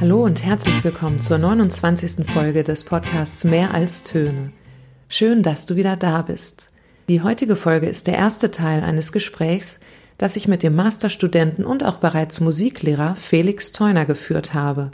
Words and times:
Hallo 0.00 0.24
und 0.24 0.42
herzlich 0.42 0.82
willkommen 0.82 1.20
zur 1.20 1.36
29. 1.36 2.26
Folge 2.26 2.64
des 2.64 2.84
Podcasts 2.84 3.44
Mehr 3.44 3.74
als 3.74 4.02
Töne. 4.02 4.50
Schön, 5.10 5.42
dass 5.42 5.66
du 5.66 5.76
wieder 5.76 5.94
da 5.94 6.22
bist. 6.22 6.70
Die 7.10 7.20
heutige 7.20 7.54
Folge 7.54 7.86
ist 7.86 8.06
der 8.06 8.16
erste 8.16 8.50
Teil 8.50 8.82
eines 8.82 9.12
Gesprächs, 9.12 9.78
das 10.16 10.36
ich 10.36 10.48
mit 10.48 10.62
dem 10.62 10.74
Masterstudenten 10.74 11.66
und 11.66 11.84
auch 11.84 11.98
bereits 11.98 12.40
Musiklehrer 12.40 13.14
Felix 13.16 13.72
Theuner 13.72 14.06
geführt 14.06 14.54
habe. 14.54 14.90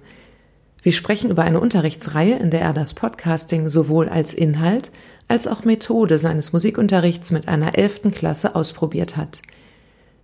Wir 0.82 0.90
sprechen 0.90 1.30
über 1.30 1.44
eine 1.44 1.60
Unterrichtsreihe, 1.60 2.40
in 2.40 2.50
der 2.50 2.62
er 2.62 2.72
das 2.72 2.94
Podcasting 2.94 3.68
sowohl 3.68 4.08
als 4.08 4.34
Inhalt 4.34 4.90
als 5.28 5.46
auch 5.46 5.62
Methode 5.62 6.18
seines 6.18 6.52
Musikunterrichts 6.52 7.30
mit 7.30 7.46
einer 7.46 7.78
elften 7.78 8.10
Klasse 8.10 8.56
ausprobiert 8.56 9.16
hat. 9.16 9.40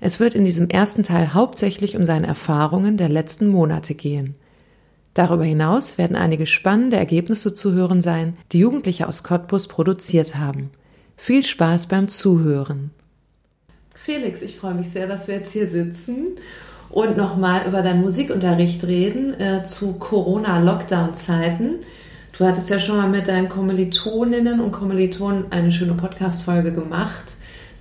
Es 0.00 0.18
wird 0.18 0.34
in 0.34 0.44
diesem 0.44 0.68
ersten 0.68 1.04
Teil 1.04 1.34
hauptsächlich 1.34 1.96
um 1.96 2.04
seine 2.04 2.26
Erfahrungen 2.26 2.96
der 2.96 3.08
letzten 3.08 3.46
Monate 3.46 3.94
gehen. 3.94 4.34
Darüber 5.14 5.44
hinaus 5.44 5.98
werden 5.98 6.16
einige 6.16 6.46
spannende 6.46 6.96
Ergebnisse 6.96 7.54
zu 7.54 7.72
hören 7.72 8.00
sein, 8.00 8.36
die 8.52 8.60
Jugendliche 8.60 9.08
aus 9.08 9.22
Cottbus 9.22 9.68
produziert 9.68 10.36
haben. 10.36 10.70
Viel 11.16 11.42
Spaß 11.42 11.86
beim 11.86 12.08
Zuhören. 12.08 12.90
Felix, 13.94 14.42
ich 14.42 14.56
freue 14.56 14.74
mich 14.74 14.88
sehr, 14.88 15.06
dass 15.06 15.28
wir 15.28 15.36
jetzt 15.36 15.52
hier 15.52 15.66
sitzen 15.66 16.28
und 16.90 17.16
nochmal 17.16 17.66
über 17.68 17.82
deinen 17.82 18.00
Musikunterricht 18.00 18.84
reden 18.84 19.38
äh, 19.38 19.64
zu 19.64 19.94
Corona-Lockdown-Zeiten. 19.94 21.80
Du 22.36 22.44
hattest 22.44 22.70
ja 22.70 22.80
schon 22.80 22.96
mal 22.96 23.08
mit 23.08 23.28
deinen 23.28 23.48
Kommilitoninnen 23.48 24.60
und 24.60 24.72
Kommilitonen 24.72 25.52
eine 25.52 25.70
schöne 25.70 25.94
Podcast-Folge 25.94 26.72
gemacht 26.72 27.31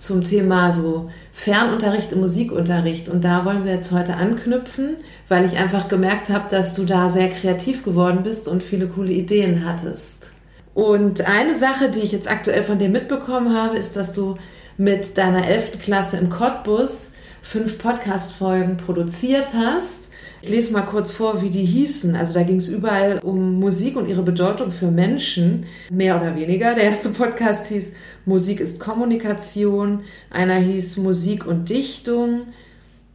zum 0.01 0.23
Thema 0.23 0.71
so 0.71 1.09
Fernunterricht 1.31 2.11
im 2.11 2.21
Musikunterricht. 2.21 3.07
Und 3.07 3.23
da 3.23 3.45
wollen 3.45 3.65
wir 3.65 3.73
jetzt 3.73 3.91
heute 3.91 4.15
anknüpfen, 4.15 4.97
weil 5.29 5.45
ich 5.45 5.57
einfach 5.57 5.87
gemerkt 5.87 6.29
habe, 6.29 6.49
dass 6.49 6.73
du 6.73 6.85
da 6.85 7.09
sehr 7.09 7.29
kreativ 7.29 7.83
geworden 7.83 8.23
bist 8.23 8.47
und 8.47 8.63
viele 8.63 8.87
coole 8.87 9.11
Ideen 9.11 9.63
hattest. 9.63 10.27
Und 10.73 11.21
eine 11.21 11.53
Sache, 11.53 11.89
die 11.89 11.99
ich 11.99 12.11
jetzt 12.11 12.29
aktuell 12.29 12.63
von 12.63 12.79
dir 12.79 12.89
mitbekommen 12.89 13.55
habe, 13.55 13.77
ist, 13.77 13.95
dass 13.95 14.13
du 14.13 14.37
mit 14.77 15.17
deiner 15.17 15.47
11. 15.47 15.79
Klasse 15.81 16.17
in 16.17 16.29
Cottbus 16.29 17.11
fünf 17.43 17.77
Podcast-Folgen 17.77 18.77
produziert 18.77 19.49
hast 19.55 20.10
ich 20.41 20.49
lese 20.49 20.73
mal 20.73 20.81
kurz 20.81 21.11
vor, 21.11 21.41
wie 21.41 21.49
die 21.49 21.65
hießen. 21.65 22.15
Also 22.15 22.33
da 22.33 22.43
ging 22.43 22.57
es 22.57 22.67
überall 22.67 23.19
um 23.23 23.59
Musik 23.59 23.95
und 23.95 24.07
ihre 24.07 24.23
Bedeutung 24.23 24.71
für 24.71 24.89
Menschen, 24.89 25.65
mehr 25.89 26.19
oder 26.19 26.35
weniger. 26.35 26.73
Der 26.73 26.85
erste 26.85 27.09
Podcast 27.09 27.67
hieß 27.67 27.93
Musik 28.25 28.59
ist 28.59 28.79
Kommunikation, 28.79 30.01
einer 30.29 30.55
hieß 30.55 30.97
Musik 30.97 31.45
und 31.45 31.69
Dichtung, 31.69 32.47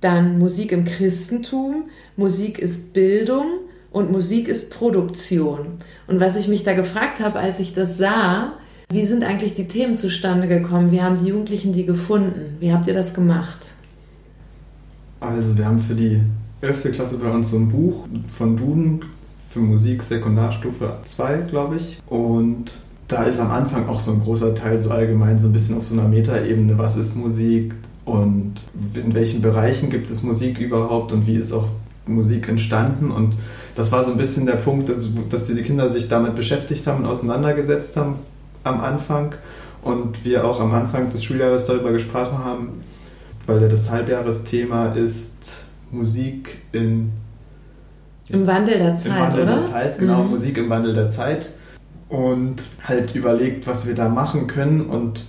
dann 0.01 0.39
Musik 0.39 0.73
im 0.73 0.85
Christentum, 0.85 1.85
Musik 2.17 2.59
ist 2.59 2.95
Bildung 2.95 3.47
und 3.91 4.13
Musik 4.13 4.47
ist 4.47 4.73
Produktion. 4.73 5.79
Und 6.07 6.21
was 6.21 6.37
ich 6.37 6.49
mich 6.49 6.63
da 6.63 6.75
gefragt 6.75 7.21
habe, 7.21 7.41
als 7.41 7.59
ich 7.61 7.75
das 7.75 7.99
sah, 7.99 8.53
wie 8.89 9.05
sind 9.05 9.25
eigentlich 9.25 9.55
die 9.55 9.67
Themen 9.67 9.97
zustande 9.97 10.47
gekommen? 10.47 10.93
Wie 10.93 11.03
haben 11.03 11.19
die 11.19 11.31
Jugendlichen 11.31 11.73
die 11.73 11.87
gefunden? 11.87 12.57
Wie 12.61 12.73
habt 12.73 12.87
ihr 12.87 12.95
das 12.95 13.15
gemacht? 13.15 13.73
Also 15.19 15.59
wir 15.59 15.67
haben 15.67 15.81
für 15.81 15.95
die 15.95 16.21
11. 16.67 16.93
Klasse 16.93 17.19
bei 17.19 17.31
uns 17.31 17.51
so 17.51 17.57
ein 17.57 17.69
Buch 17.69 18.07
von 18.29 18.57
Duden 18.57 19.05
für 19.49 19.61
Musik 19.61 20.03
Sekundarstufe 20.03 20.97
2, 21.05 21.37
glaube 21.49 21.77
ich. 21.77 22.01
Und 22.09 22.81
da 23.09 23.23
ist 23.23 23.39
am 23.39 23.53
Anfang 23.53 23.89
auch 23.89 24.01
so 24.01 24.13
ein 24.13 24.21
großer 24.21 24.55
Teil 24.55 24.81
so 24.81 24.91
allgemein 24.91 25.39
so 25.39 25.49
ein 25.49 25.53
bisschen 25.53 25.77
auf 25.79 25.85
so 25.85 25.95
einer 25.95 26.09
Metaebene, 26.09 26.77
was 26.77 26.97
ist 26.97 27.17
Musik 27.17 27.75
und 28.05 28.55
in 28.95 29.15
welchen 29.15 29.43
Bereichen 29.43 29.91
gibt 29.91 30.11
es 30.11 30.25
Musik 30.25 30.59
überhaupt 30.59 31.13
und 31.13 31.27
wie 31.27 31.37
ist 31.37 31.53
auch 31.53 31.69
Musik 32.07 32.49
entstanden. 32.49 33.13
Und 33.13 33.35
das 33.77 33.93
war 33.93 34.03
so 34.03 34.11
ein 34.11 34.19
bisschen 34.19 34.47
der 34.47 34.57
Punkt, 34.57 34.89
dass, 34.89 35.09
dass 35.31 35.47
diese 35.47 35.63
Kinder 35.63 35.89
sich 35.89 36.09
damit 36.09 36.35
beschäftigt 36.35 36.87
haben 36.87 37.05
und 37.05 37.07
auseinandergesetzt 37.07 37.97
haben 37.97 38.17
am 38.65 38.81
Anfang. 38.81 39.35
Und 39.83 40.25
wir 40.25 40.45
auch 40.45 40.61
am 40.61 40.75
Anfang 40.75 41.11
des 41.11 41.23
Schuljahres 41.23 41.67
darüber 41.67 41.93
gesprochen 41.93 42.39
haben, 42.45 42.83
weil 43.47 43.69
das 43.69 43.89
Halbjahresthema 43.89 44.87
ist 44.95 45.66
Musik 45.91 46.59
in, 46.73 47.13
im 48.29 48.47
Wandel 48.47 48.79
der 48.79 48.97
Zeit, 48.97 49.13
im 49.13 49.19
Wandel 49.21 49.43
oder? 49.43 49.55
Der 49.57 49.65
Zeit, 49.65 49.99
genau, 49.99 50.25
mhm. 50.25 50.31
Musik 50.31 50.59
im 50.59 50.71
Wandel 50.71 50.95
der 50.95 51.09
Zeit 51.09 51.51
und 52.09 52.65
halt 52.85 53.15
überlegt, 53.15 53.67
was 53.67 53.87
wir 53.87 53.95
da 53.95 54.09
machen 54.09 54.47
können 54.47 54.83
und 54.83 55.27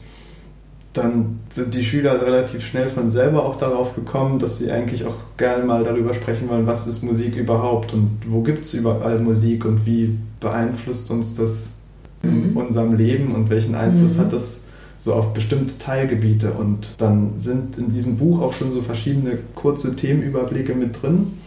dann 0.94 1.40
sind 1.50 1.74
die 1.76 1.84
Schüler 1.84 2.22
relativ 2.22 2.66
schnell 2.66 2.90
von 2.90 3.12
selber 3.12 3.46
auch 3.46 3.56
darauf 3.56 3.96
gekommen, 3.96 4.40
dass 4.40 4.58
sie 4.58 4.72
eigentlich 4.72 5.06
auch 5.06 5.16
gerne 5.38 5.64
mal 5.64 5.84
darüber 5.84 6.14
sprechen 6.14 6.50
wollen, 6.50 6.66
was 6.66 6.88
ist 6.88 7.04
Musik 7.04 7.36
überhaupt 7.36 7.94
und 7.94 8.18
wo 8.28 8.42
gibt 8.42 8.66
es 8.66 8.74
überall 8.74 9.20
Musik 9.20 9.66
und 9.66 9.86
wie 9.86 10.18
beeinflusst 10.40 11.12
uns 11.12 11.36
das 11.36 11.78
mhm. 12.24 12.30
in 12.30 12.54
unserem 12.54 12.96
Leben 12.96 13.36
und 13.36 13.50
welchen 13.50 13.76
Einfluss 13.76 14.18
mhm. 14.18 14.22
hat 14.22 14.34
das 14.34 14.67
so 14.98 15.14
auf 15.14 15.34
bestimmte 15.34 15.78
Teilgebiete. 15.78 16.54
Und 16.54 16.96
dann 16.98 17.38
sind 17.38 17.78
in 17.78 17.90
diesem 17.90 18.18
Buch 18.18 18.42
auch 18.42 18.54
schon 18.54 18.72
so 18.72 18.82
verschiedene 18.82 19.38
kurze 19.56 19.96
Themenüberblicke 19.96 20.74
mit 20.74 21.02
drin. 21.02 21.40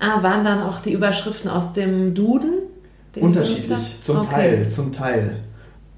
Ah, 0.00 0.22
waren 0.22 0.44
dann 0.44 0.62
auch 0.62 0.80
die 0.80 0.92
Überschriften 0.92 1.50
aus 1.50 1.72
dem 1.72 2.14
Duden? 2.14 2.50
Unterschiedlich, 3.16 3.98
zum 4.02 4.18
okay. 4.18 4.30
Teil, 4.30 4.68
zum 4.68 4.92
Teil. 4.92 5.36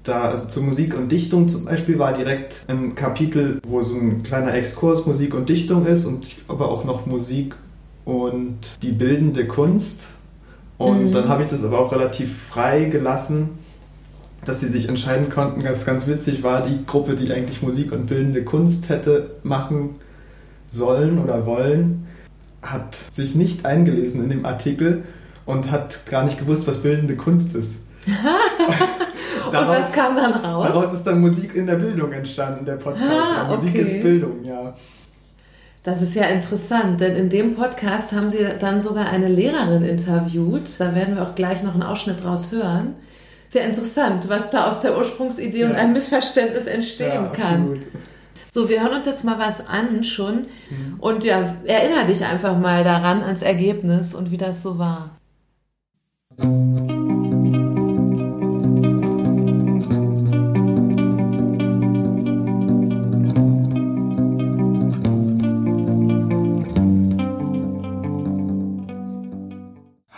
Da, 0.03 0.29
also 0.29 0.49
zur 0.49 0.63
Musik 0.63 0.97
und 0.97 1.11
Dichtung 1.11 1.47
zum 1.47 1.65
Beispiel 1.65 1.99
war 1.99 2.13
direkt 2.13 2.65
ein 2.67 2.95
Kapitel, 2.95 3.59
wo 3.67 3.83
so 3.83 3.95
ein 3.95 4.23
kleiner 4.23 4.55
Exkurs 4.55 5.05
Musik 5.05 5.35
und 5.35 5.49
Dichtung 5.49 5.85
ist 5.85 6.05
und 6.05 6.25
aber 6.47 6.69
auch 6.69 6.85
noch 6.85 7.05
Musik 7.05 7.55
und 8.05 8.57
die 8.81 8.91
bildende 8.91 9.45
Kunst. 9.45 10.15
Und 10.79 11.07
mhm. 11.07 11.11
dann 11.11 11.29
habe 11.29 11.43
ich 11.43 11.49
das 11.49 11.63
aber 11.63 11.79
auch 11.79 11.91
relativ 11.91 12.35
frei 12.35 12.85
gelassen, 12.85 13.49
dass 14.45 14.59
sie 14.59 14.67
sich 14.67 14.89
entscheiden 14.89 15.29
konnten. 15.29 15.63
Was 15.63 15.85
ganz 15.85 16.07
witzig 16.07 16.43
war, 16.43 16.63
die 16.63 16.85
Gruppe, 16.85 17.15
die 17.15 17.31
eigentlich 17.31 17.61
Musik 17.61 17.91
und 17.91 18.07
bildende 18.07 18.43
Kunst 18.43 18.89
hätte 18.89 19.35
machen 19.43 19.95
sollen 20.69 21.19
oder 21.19 21.45
wollen, 21.45 22.07
hat 22.61 22.95
sich 22.95 23.35
nicht 23.35 23.65
eingelesen 23.65 24.23
in 24.23 24.29
dem 24.29 24.45
Artikel 24.45 25.03
und 25.45 25.71
hat 25.71 26.05
gar 26.07 26.23
nicht 26.23 26.39
gewusst, 26.39 26.67
was 26.67 26.81
bildende 26.81 27.15
Kunst 27.15 27.55
ist. 27.55 27.87
daraus, 29.51 29.77
und 29.77 29.83
was 29.83 29.91
kam 29.93 30.15
dann 30.15 30.33
raus? 30.33 30.67
Daraus 30.67 30.93
ist 30.93 31.03
dann 31.03 31.21
Musik 31.21 31.55
in 31.55 31.65
der 31.65 31.75
Bildung 31.75 32.11
entstanden, 32.11 32.65
der 32.65 32.75
Podcast. 32.75 33.11
Ah, 33.11 33.43
okay. 33.43 33.51
Musik 33.51 33.75
ist 33.75 34.01
Bildung, 34.01 34.43
ja. 34.43 34.75
Das 35.83 36.03
ist 36.03 36.13
ja 36.13 36.25
interessant, 36.25 37.01
denn 37.01 37.15
in 37.15 37.29
dem 37.29 37.55
Podcast 37.55 38.11
haben 38.13 38.29
Sie 38.29 38.45
dann 38.59 38.81
sogar 38.81 39.09
eine 39.09 39.27
Lehrerin 39.27 39.83
interviewt. 39.83 40.79
Da 40.79 40.93
werden 40.93 41.15
wir 41.15 41.23
auch 41.23 41.33
gleich 41.33 41.63
noch 41.63 41.73
einen 41.73 41.81
Ausschnitt 41.81 42.23
draus 42.23 42.51
hören 42.51 42.95
sehr 43.51 43.65
interessant, 43.65 44.29
was 44.29 44.49
da 44.49 44.69
aus 44.69 44.79
der 44.79 44.97
Ursprungsidee 44.97 45.59
ja. 45.61 45.69
und 45.69 45.75
einem 45.75 45.91
Missverständnis 45.91 46.67
entstehen 46.67 47.25
ja, 47.25 47.27
kann. 47.27 47.61
Absolut. 47.61 47.87
So, 48.49 48.69
wir 48.69 48.81
hören 48.81 48.95
uns 48.97 49.05
jetzt 49.05 49.25
mal 49.25 49.39
was 49.39 49.67
an 49.67 50.03
schon 50.03 50.47
mhm. 50.69 50.95
und 50.99 51.23
ja, 51.25 51.55
erinnere 51.65 52.05
dich 52.05 52.23
einfach 52.25 52.57
mal 52.57 52.83
daran 52.83 53.23
ans 53.23 53.41
Ergebnis 53.41 54.15
und 54.15 54.31
wie 54.31 54.37
das 54.37 54.63
so 54.63 54.79
war. 54.79 55.17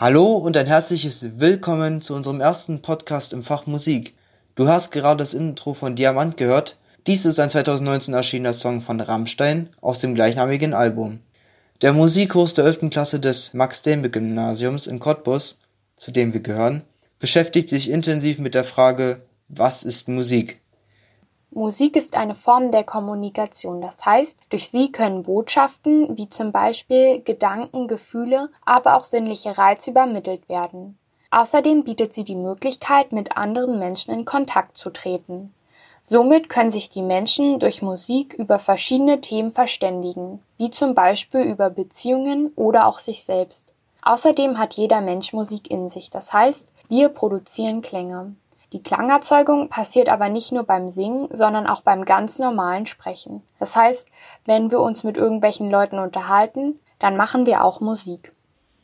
Hallo 0.03 0.33
und 0.33 0.57
ein 0.57 0.65
herzliches 0.65 1.39
Willkommen 1.39 2.01
zu 2.01 2.13
unserem 2.13 2.41
ersten 2.41 2.81
Podcast 2.81 3.31
im 3.31 3.41
Fach 3.41 3.67
Musik. 3.67 4.13
Du 4.53 4.67
hast 4.67 4.91
gerade 4.91 5.19
das 5.19 5.33
Intro 5.33 5.73
von 5.73 5.95
Diamant 5.95 6.35
gehört. 6.35 6.75
Dies 7.07 7.23
ist 7.23 7.39
ein 7.39 7.49
2019 7.49 8.13
erschienener 8.13 8.51
Song 8.51 8.81
von 8.81 8.99
Rammstein 8.99 9.69
aus 9.79 9.99
dem 9.99 10.13
gleichnamigen 10.13 10.73
Album. 10.73 11.21
Der 11.81 11.93
Musikkurs 11.93 12.53
der 12.53 12.65
11. 12.65 12.89
Klasse 12.89 13.21
des 13.21 13.53
Max-Delme-Gymnasiums 13.53 14.87
in 14.87 14.99
Cottbus, 14.99 15.59
zu 15.95 16.11
dem 16.11 16.33
wir 16.33 16.41
gehören, 16.41 16.81
beschäftigt 17.19 17.69
sich 17.69 17.89
intensiv 17.89 18.39
mit 18.39 18.55
der 18.55 18.65
Frage, 18.65 19.21
was 19.47 19.83
ist 19.83 20.09
Musik? 20.09 20.59
Musik 21.55 21.95
ist 21.95 22.15
eine 22.15 22.33
Form 22.33 22.71
der 22.71 22.83
Kommunikation, 22.83 23.79
das 23.79 24.05
heißt, 24.05 24.39
durch 24.49 24.69
sie 24.69 24.91
können 24.91 25.23
Botschaften 25.23 26.17
wie 26.17 26.27
zum 26.27 26.51
Beispiel 26.51 27.21
Gedanken, 27.21 27.87
Gefühle, 27.87 28.49
aber 28.65 28.97
auch 28.97 29.03
sinnliche 29.03 29.57
Reize 29.57 29.91
übermittelt 29.91 30.49
werden. 30.49 30.97
Außerdem 31.29 31.83
bietet 31.83 32.13
sie 32.13 32.23
die 32.23 32.35
Möglichkeit, 32.35 33.11
mit 33.11 33.37
anderen 33.37 33.77
Menschen 33.77 34.13
in 34.13 34.25
Kontakt 34.25 34.77
zu 34.77 34.89
treten. 34.89 35.53
Somit 36.01 36.49
können 36.49 36.69
sich 36.69 36.89
die 36.89 37.01
Menschen 37.01 37.59
durch 37.59 37.81
Musik 37.81 38.33
über 38.33 38.59
verschiedene 38.59 39.21
Themen 39.21 39.51
verständigen, 39.51 40.43
wie 40.57 40.69
zum 40.69 40.95
Beispiel 40.95 41.41
über 41.41 41.69
Beziehungen 41.69 42.51
oder 42.55 42.87
auch 42.87 42.99
sich 42.99 43.23
selbst. 43.23 43.73
Außerdem 44.01 44.57
hat 44.57 44.73
jeder 44.73 45.01
Mensch 45.01 45.33
Musik 45.33 45.71
in 45.71 45.87
sich, 45.87 46.09
das 46.09 46.33
heißt, 46.33 46.73
wir 46.89 47.09
produzieren 47.09 47.81
Klänge. 47.81 48.35
Die 48.73 48.81
Klangerzeugung 48.81 49.69
passiert 49.69 50.09
aber 50.09 50.29
nicht 50.29 50.51
nur 50.51 50.63
beim 50.63 50.89
Singen, 50.89 51.27
sondern 51.31 51.67
auch 51.67 51.81
beim 51.81 52.05
ganz 52.05 52.39
normalen 52.39 52.87
Sprechen. 52.87 53.43
Das 53.59 53.75
heißt, 53.75 54.09
wenn 54.45 54.71
wir 54.71 54.79
uns 54.79 55.03
mit 55.03 55.15
irgendwelchen 55.15 55.69
Leuten 55.69 55.99
unterhalten, 55.99 56.79
dann 56.97 57.15
machen 57.15 57.45
wir 57.45 57.63
auch 57.63 57.81
Musik. 57.81 58.33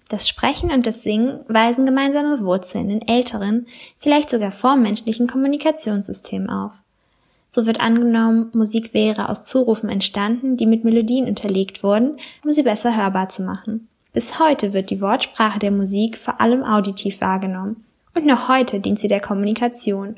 Das 0.07 0.29
Sprechen 0.29 0.71
und 0.71 0.85
das 0.85 1.01
Singen 1.01 1.39
weisen 1.47 1.87
gemeinsame 1.87 2.39
Wurzeln 2.41 2.91
in 2.91 3.07
älteren, 3.07 3.65
vielleicht 3.97 4.29
sogar 4.29 4.51
vormenschlichen 4.51 5.27
Kommunikationssystemen 5.27 6.51
auf. 6.51 6.71
So 7.49 7.65
wird 7.65 7.81
angenommen, 7.81 8.51
Musik 8.53 8.93
wäre 8.93 9.27
aus 9.27 9.43
Zurufen 9.43 9.89
entstanden, 9.89 10.55
die 10.55 10.67
mit 10.67 10.83
Melodien 10.83 11.27
unterlegt 11.27 11.81
wurden, 11.81 12.17
um 12.43 12.51
sie 12.51 12.63
besser 12.63 12.95
hörbar 12.95 13.29
zu 13.29 13.41
machen. 13.41 13.87
Bis 14.13 14.39
heute 14.39 14.73
wird 14.73 14.91
die 14.91 15.01
Wortsprache 15.01 15.57
der 15.57 15.71
Musik 15.71 16.17
vor 16.17 16.39
allem 16.39 16.63
auditiv 16.63 17.21
wahrgenommen. 17.21 17.85
Und 18.19 18.25
noch 18.25 18.49
heute 18.49 18.81
dient 18.81 18.99
sie 18.99 19.07
der 19.07 19.21
Kommunikation. 19.21 20.17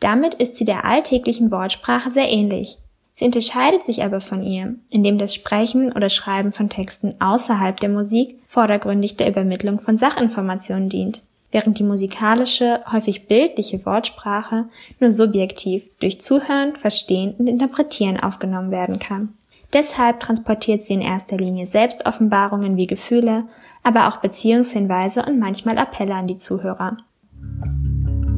Damit 0.00 0.32
ist 0.32 0.56
sie 0.56 0.64
der 0.64 0.86
alltäglichen 0.86 1.50
Wortsprache 1.50 2.08
sehr 2.08 2.30
ähnlich. 2.30 2.78
Sie 3.12 3.26
unterscheidet 3.26 3.82
sich 3.82 4.02
aber 4.02 4.22
von 4.22 4.42
ihr, 4.42 4.76
indem 4.90 5.18
das 5.18 5.34
Sprechen 5.34 5.92
oder 5.92 6.08
Schreiben 6.08 6.52
von 6.52 6.70
Texten 6.70 7.20
außerhalb 7.20 7.78
der 7.78 7.90
Musik 7.90 8.38
vordergründig 8.46 9.18
der 9.18 9.28
Übermittlung 9.28 9.78
von 9.78 9.98
Sachinformationen 9.98 10.88
dient, 10.88 11.20
während 11.52 11.78
die 11.78 11.82
musikalische, 11.82 12.80
häufig 12.90 13.28
bildliche 13.28 13.84
Wortsprache 13.84 14.64
nur 14.98 15.12
subjektiv 15.12 15.90
durch 16.00 16.22
Zuhören, 16.22 16.76
Verstehen 16.76 17.34
und 17.38 17.46
Interpretieren 17.46 18.18
aufgenommen 18.18 18.70
werden 18.70 18.98
kann. 18.98 19.34
Deshalb 19.74 20.20
transportiert 20.20 20.80
sie 20.80 20.94
in 20.94 21.02
erster 21.02 21.36
Linie 21.36 21.66
Selbstoffenbarungen 21.66 22.78
wie 22.78 22.86
Gefühle, 22.86 23.44
aber 23.82 24.08
auch 24.08 24.16
Beziehungshinweise 24.22 25.26
und 25.26 25.38
manchmal 25.38 25.76
Appelle 25.76 26.14
an 26.14 26.26
die 26.26 26.38
Zuhörer. 26.38 26.96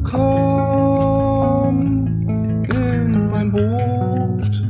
Komm 0.09 2.05
in 2.69 3.29
mein 3.29 3.51
Boot. 3.51 4.63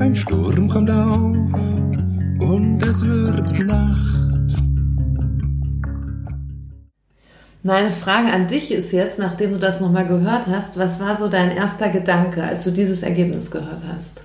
Ein 0.00 0.14
Sturm 0.14 0.68
kommt 0.68 0.90
auf 0.90 1.34
und 2.38 2.80
es 2.82 3.04
wird 3.04 3.66
Nacht. 3.66 4.56
Meine 7.64 7.90
Frage 7.92 8.30
an 8.30 8.46
dich 8.46 8.70
ist 8.70 8.92
jetzt, 8.92 9.18
nachdem 9.18 9.52
du 9.52 9.58
das 9.58 9.80
nochmal 9.80 10.06
gehört 10.06 10.46
hast, 10.46 10.78
was 10.78 11.00
war 11.00 11.16
so 11.16 11.28
dein 11.28 11.50
erster 11.50 11.88
Gedanke, 11.88 12.44
als 12.44 12.64
du 12.64 12.70
dieses 12.70 13.02
Ergebnis 13.02 13.50
gehört 13.50 13.82
hast? 13.92 14.20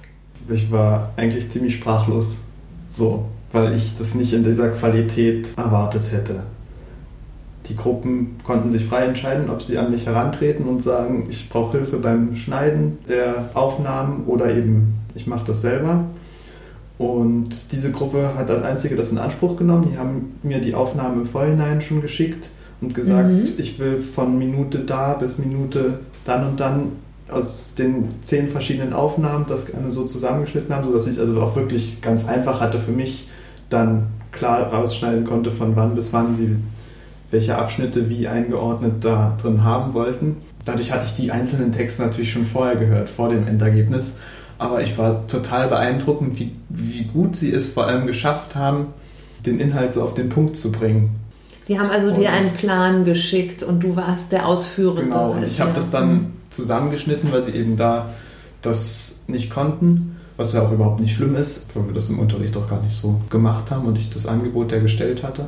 Ich 0.49 0.71
war 0.71 1.13
eigentlich 1.15 1.49
ziemlich 1.49 1.75
sprachlos. 1.75 2.45
So, 2.87 3.25
weil 3.53 3.73
ich 3.75 3.97
das 3.97 4.13
nicht 4.13 4.33
in 4.33 4.43
dieser 4.43 4.69
Qualität 4.69 5.57
erwartet 5.57 6.11
hätte. 6.11 6.43
Die 7.67 7.75
Gruppen 7.75 8.37
konnten 8.43 8.69
sich 8.69 8.85
frei 8.85 9.05
entscheiden, 9.05 9.49
ob 9.49 9.61
sie 9.61 9.77
an 9.77 9.91
mich 9.91 10.05
herantreten 10.05 10.65
und 10.65 10.81
sagen, 10.81 11.27
ich 11.29 11.49
brauche 11.49 11.77
Hilfe 11.77 11.97
beim 11.97 12.35
Schneiden 12.35 12.97
der 13.07 13.49
Aufnahmen 13.53 14.25
oder 14.25 14.49
eben 14.49 14.95
ich 15.13 15.27
mache 15.27 15.45
das 15.45 15.61
selber. 15.61 16.05
Und 16.97 17.71
diese 17.71 17.91
Gruppe 17.91 18.35
hat 18.35 18.49
als 18.49 18.61
einzige 18.61 18.95
das 18.95 19.11
in 19.11 19.17
Anspruch 19.17 19.57
genommen. 19.57 19.89
Die 19.91 19.97
haben 19.97 20.37
mir 20.43 20.59
die 20.59 20.75
Aufnahmen 20.75 21.21
im 21.21 21.25
Vorhinein 21.25 21.81
schon 21.81 22.01
geschickt 22.01 22.49
und 22.81 22.93
gesagt, 22.93 23.29
mhm. 23.29 23.43
ich 23.57 23.79
will 23.79 23.99
von 23.99 24.37
Minute 24.37 24.79
da 24.79 25.13
bis 25.13 25.37
Minute 25.37 25.99
dann 26.25 26.47
und 26.47 26.59
dann 26.59 26.91
aus 27.29 27.75
den 27.75 28.09
zehn 28.21 28.49
verschiedenen 28.49 28.93
Aufnahmen 28.93 29.45
das 29.47 29.67
gerne 29.67 29.91
so 29.91 30.05
zusammengeschnitten 30.05 30.73
haben, 30.75 30.85
sodass 30.85 31.05
ich 31.05 31.13
es 31.13 31.19
also 31.19 31.39
auch 31.41 31.55
wirklich 31.55 32.01
ganz 32.01 32.27
einfach 32.27 32.59
hatte 32.59 32.79
für 32.79 32.91
mich, 32.91 33.29
dann 33.69 34.07
klar 34.31 34.73
rausschneiden 34.73 35.25
konnte, 35.25 35.51
von 35.51 35.75
wann 35.75 35.95
bis 35.95 36.11
wann 36.11 36.35
sie 36.35 36.57
welche 37.31 37.57
Abschnitte 37.57 38.09
wie 38.09 38.27
eingeordnet 38.27 39.05
da 39.05 39.37
drin 39.41 39.63
haben 39.63 39.93
wollten. 39.93 40.37
Dadurch 40.65 40.91
hatte 40.91 41.05
ich 41.05 41.15
die 41.15 41.31
einzelnen 41.31 41.71
Texte 41.71 42.03
natürlich 42.03 42.31
schon 42.31 42.45
vorher 42.45 42.75
gehört, 42.75 43.09
vor 43.09 43.29
dem 43.29 43.47
Endergebnis. 43.47 44.19
Aber 44.57 44.81
ich 44.81 44.97
war 44.97 45.25
total 45.27 45.69
beeindruckend, 45.69 46.37
wie, 46.39 46.51
wie 46.69 47.05
gut 47.05 47.35
sie 47.35 47.51
es 47.51 47.69
vor 47.69 47.87
allem 47.87 48.07
geschafft 48.07 48.55
haben, 48.55 48.87
den 49.45 49.59
Inhalt 49.59 49.93
so 49.93 50.03
auf 50.03 50.15
den 50.15 50.29
Punkt 50.29 50.57
zu 50.57 50.71
bringen. 50.71 51.15
Die 51.69 51.79
haben 51.79 51.91
also 51.91 52.09
und 52.09 52.17
dir 52.17 52.31
einen 52.31 52.51
Plan 52.51 53.05
geschickt 53.05 53.63
und 53.63 53.81
du 53.81 53.95
warst 53.95 54.31
der 54.31 54.47
Ausführende. 54.47 55.03
Genau, 55.03 55.31
und 55.31 55.43
ich 55.43 55.61
habe 55.61 55.71
das 55.71 55.91
dann 55.91 56.11
mhm. 56.11 56.31
zusammengeschnitten, 56.49 57.31
weil 57.31 57.43
sie 57.43 57.51
eben 57.51 57.77
da 57.77 58.09
das 58.61 59.21
nicht 59.27 59.49
konnten, 59.49 60.17
was 60.35 60.53
ja 60.53 60.63
auch 60.63 60.71
überhaupt 60.71 60.99
nicht 60.99 61.15
schlimm 61.15 61.35
ist, 61.35 61.75
weil 61.75 61.85
wir 61.85 61.93
das 61.93 62.09
im 62.09 62.19
Unterricht 62.19 62.57
auch 62.57 62.67
gar 62.67 62.81
nicht 62.81 62.95
so 62.95 63.21
gemacht 63.29 63.71
haben 63.71 63.85
und 63.85 63.97
ich 63.97 64.09
das 64.09 64.25
Angebot 64.25 64.71
der 64.71 64.81
gestellt 64.81 65.23
hatte. 65.23 65.45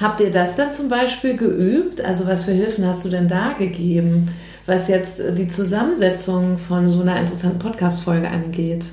Habt 0.00 0.20
ihr 0.20 0.30
das 0.30 0.56
dann 0.56 0.72
zum 0.72 0.88
Beispiel 0.88 1.36
geübt? 1.36 2.00
Also 2.02 2.26
was 2.26 2.44
für 2.44 2.52
Hilfen 2.52 2.86
hast 2.86 3.04
du 3.04 3.08
denn 3.08 3.28
da 3.28 3.52
gegeben, 3.52 4.28
was 4.66 4.88
jetzt 4.88 5.22
die 5.38 5.48
Zusammensetzung 5.48 6.58
von 6.58 6.88
so 6.88 7.00
einer 7.00 7.18
interessanten 7.18 7.58
Podcast-Folge 7.58 8.28
angeht? 8.28 8.84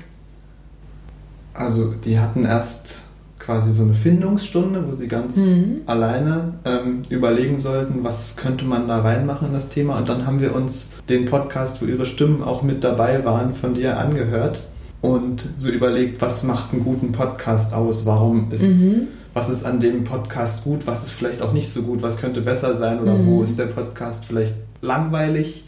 Also 1.52 1.92
die 1.92 2.18
hatten 2.18 2.44
erst 2.44 3.04
quasi 3.38 3.72
so 3.72 3.82
eine 3.82 3.92
Findungsstunde, 3.92 4.84
wo 4.88 4.94
sie 4.94 5.06
ganz 5.06 5.36
mhm. 5.36 5.82
alleine 5.86 6.54
ähm, 6.64 7.02
überlegen 7.10 7.58
sollten, 7.58 8.02
was 8.02 8.36
könnte 8.36 8.64
man 8.64 8.88
da 8.88 9.02
reinmachen 9.02 9.48
in 9.48 9.54
das 9.54 9.68
Thema. 9.68 9.98
Und 9.98 10.08
dann 10.08 10.26
haben 10.26 10.40
wir 10.40 10.54
uns 10.54 10.94
den 11.10 11.26
Podcast, 11.26 11.82
wo 11.82 11.86
ihre 11.86 12.06
Stimmen 12.06 12.42
auch 12.42 12.62
mit 12.62 12.82
dabei 12.82 13.24
waren, 13.24 13.52
von 13.52 13.74
dir 13.74 13.98
angehört 13.98 14.62
und 15.02 15.46
so 15.58 15.68
überlegt, 15.68 16.22
was 16.22 16.42
macht 16.44 16.72
einen 16.72 16.84
guten 16.84 17.12
Podcast 17.12 17.74
aus? 17.74 18.06
Warum 18.06 18.50
ist, 18.50 18.84
mhm. 18.84 19.08
Was 19.34 19.50
ist 19.50 19.64
an 19.64 19.80
dem 19.80 20.04
Podcast 20.04 20.64
gut? 20.64 20.86
Was 20.86 21.04
ist 21.04 21.10
vielleicht 21.10 21.42
auch 21.42 21.52
nicht 21.52 21.68
so 21.68 21.82
gut? 21.82 22.02
Was 22.02 22.18
könnte 22.18 22.40
besser 22.40 22.76
sein? 22.76 23.00
Oder 23.00 23.14
mhm. 23.14 23.26
wo 23.26 23.42
ist 23.42 23.58
der 23.58 23.66
Podcast 23.66 24.24
vielleicht 24.24 24.54
langweilig? 24.80 25.64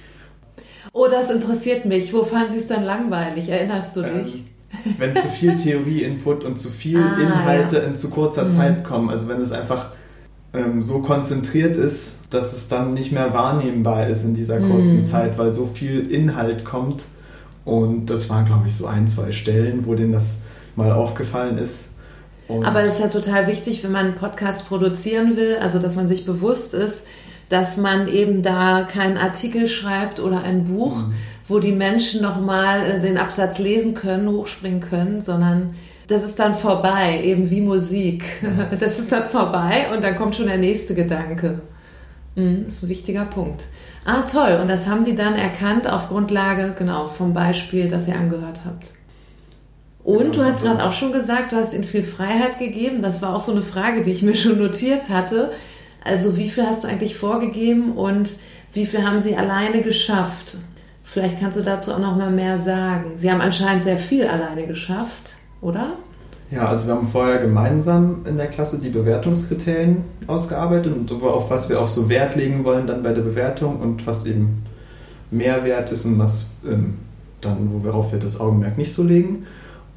Oh, 0.93 1.09
das 1.11 1.31
interessiert 1.31 1.85
mich. 1.85 2.15
Wo 2.15 2.23
fanden 2.23 2.53
Sie 2.53 2.59
es 2.59 2.69
dann 2.69 2.85
langweilig? 2.85 3.49
Erinnerst 3.49 3.97
du 3.97 4.03
dich? 4.03 4.35
Ähm, 4.37 4.45
wenn 4.99 5.17
zu 5.17 5.29
viel 5.29 5.57
Theorie-Input 5.57 6.45
und 6.45 6.61
zu 6.61 6.69
viel 6.69 6.99
ah, 6.99 7.21
Inhalte 7.21 7.79
ja. 7.79 7.83
in 7.83 7.97
zu 7.97 8.09
kurzer 8.11 8.45
mhm. 8.45 8.51
Zeit 8.51 8.85
kommen. 8.85 9.11
Also 9.11 9.29
wenn 9.29 9.41
es 9.41 9.51
einfach 9.51 9.91
ähm, 10.55 10.83
so 10.83 11.01
konzentriert 11.01 11.77
ist, 11.77 12.15
dass 12.31 12.53
es 12.53 12.69
dann 12.69 12.95
nicht 12.95 13.11
mehr 13.11 13.35
wahrnehmbar 13.35 14.07
ist 14.07 14.25
in 14.25 14.35
dieser 14.35 14.61
kurzen 14.61 14.99
mhm. 14.99 15.05
Zeit, 15.05 15.39
weil 15.39 15.53
so 15.53 15.67
viel 15.67 16.11
Inhalt 16.11 16.65
kommt. 16.65 17.03
Und 17.65 18.07
das 18.07 18.31
waren, 18.31 18.45
glaube 18.45 18.69
ich, 18.69 18.77
so 18.77 18.87
ein, 18.87 19.09
zwei 19.09 19.33
Stellen, 19.33 19.87
wo 19.87 19.97
denen 19.97 20.13
das 20.13 20.43
mal 20.77 20.93
aufgefallen 20.93 21.59
ist. 21.59 21.96
Und 22.49 22.65
Aber 22.65 22.83
das 22.83 22.95
ist 22.95 23.01
ja 23.01 23.09
total 23.09 23.47
wichtig, 23.47 23.83
wenn 23.83 23.93
man 23.93 24.07
einen 24.07 24.15
Podcast 24.15 24.69
produzieren 24.69 25.37
will, 25.37 25.57
also 25.61 25.79
dass 25.79 25.97
man 25.97 26.09
sich 26.09 26.25
bewusst 26.25 26.75
ist, 26.75 27.07
dass 27.49 27.77
man 27.77 28.09
eben 28.09 28.43
da 28.43 28.87
keinen 28.91 29.17
Artikel 29.17 29.69
schreibt 29.69 30.21
oder 30.21 30.43
ein 30.43 30.65
Buch, 30.65 30.97
mhm 30.97 31.15
wo 31.49 31.59
die 31.59 31.73
Menschen 31.73 32.23
nochmal 32.23 32.85
äh, 32.85 33.01
den 33.01 33.19
Absatz 33.19 33.59
lesen 33.59 33.95
können, 33.95 34.29
hochspringen 34.29 34.81
können, 34.81 35.21
sondern 35.21 35.75
das 36.09 36.25
ist 36.25 36.39
dann 36.39 36.57
vorbei, 36.57 37.21
eben 37.23 37.51
wie 37.51 37.61
Musik. 37.61 38.25
Das 38.81 38.99
ist 38.99 39.11
dann 39.13 39.29
vorbei 39.29 39.87
und 39.95 40.03
dann 40.03 40.17
kommt 40.17 40.37
schon 40.37 40.47
der 40.47 40.59
nächste 40.59 40.95
Gedanke. 40.95 41.63
Mhm, 42.35 42.65
das 42.65 42.75
ist 42.75 42.83
ein 42.85 42.89
wichtiger 42.89 43.25
Punkt. 43.25 43.65
Ah, 44.05 44.23
toll. 44.23 44.59
Und 44.61 44.69
das 44.69 44.87
haben 44.87 45.05
die 45.05 45.17
dann 45.17 45.35
erkannt 45.35 45.91
auf 45.91 46.09
Grundlage, 46.09 46.75
genau, 46.79 47.09
vom 47.09 47.33
Beispiel, 47.33 47.89
das 47.89 48.07
ihr 48.07 48.15
angehört 48.15 48.61
habt. 48.65 48.93
Und 50.07 50.37
du 50.37 50.45
hast 50.45 50.63
gerade 50.63 50.85
auch 50.85 50.93
schon 50.93 51.11
gesagt, 51.11 51.51
du 51.51 51.57
hast 51.57 51.75
ihnen 51.75 51.83
viel 51.83 52.05
Freiheit 52.05 52.61
gegeben. 52.61 53.03
Das 53.03 53.23
war 53.23 53.35
auch 53.35 53.41
so 53.41 53.51
eine 53.51 53.63
Frage, 53.63 54.03
die 54.03 54.13
ich 54.13 54.23
mir 54.23 54.37
schon 54.37 54.57
notiert 54.57 55.09
hatte. 55.09 55.51
Also 56.05 56.37
wie 56.37 56.49
viel 56.49 56.65
hast 56.65 56.85
du 56.85 56.89
eigentlich 56.89 57.17
vorgegeben 57.17 57.97
und 57.97 58.31
wie 58.73 58.87
viel 58.87 59.05
haben 59.05 59.19
sie 59.19 59.37
alleine 59.37 59.83
geschafft? 59.83 60.59
Vielleicht 61.03 61.41
kannst 61.41 61.59
du 61.59 61.63
dazu 61.65 61.93
auch 61.93 61.99
noch 61.99 62.17
mal 62.17 62.31
mehr 62.31 62.61
sagen. 62.61 63.15
Sie 63.17 63.29
haben 63.29 63.41
anscheinend 63.41 63.83
sehr 63.83 63.99
viel 63.99 64.29
alleine 64.29 64.69
geschafft, 64.69 65.35
oder? 65.61 65.95
Ja, 66.53 66.69
also 66.69 66.87
wir 66.87 66.95
haben 66.95 67.09
vorher 67.09 67.39
gemeinsam 67.39 68.25
in 68.29 68.37
der 68.37 68.47
Klasse 68.47 68.81
die 68.81 68.91
Bewertungskriterien 68.91 70.05
ausgearbeitet 70.29 70.95
und 70.95 71.11
auf 71.11 71.51
was 71.51 71.69
wir 71.69 71.81
auch 71.81 71.89
so 71.89 72.09
Wert 72.09 72.37
legen 72.37 72.63
wollen 72.63 72.87
dann 72.87 73.03
bei 73.03 73.13
der 73.13 73.23
Bewertung 73.23 73.81
und 73.81 74.07
was 74.07 74.25
eben 74.25 74.63
Mehrwert 75.33 75.91
ist 75.91 76.05
und 76.05 76.21
was 76.21 76.47
ähm, 76.65 76.99
dann, 77.41 77.83
worauf 77.83 78.13
wir 78.13 78.21
das 78.21 78.39
Augenmerk 78.39 78.79
nicht 78.79 78.95
so 78.95 79.03
legen. 79.03 79.47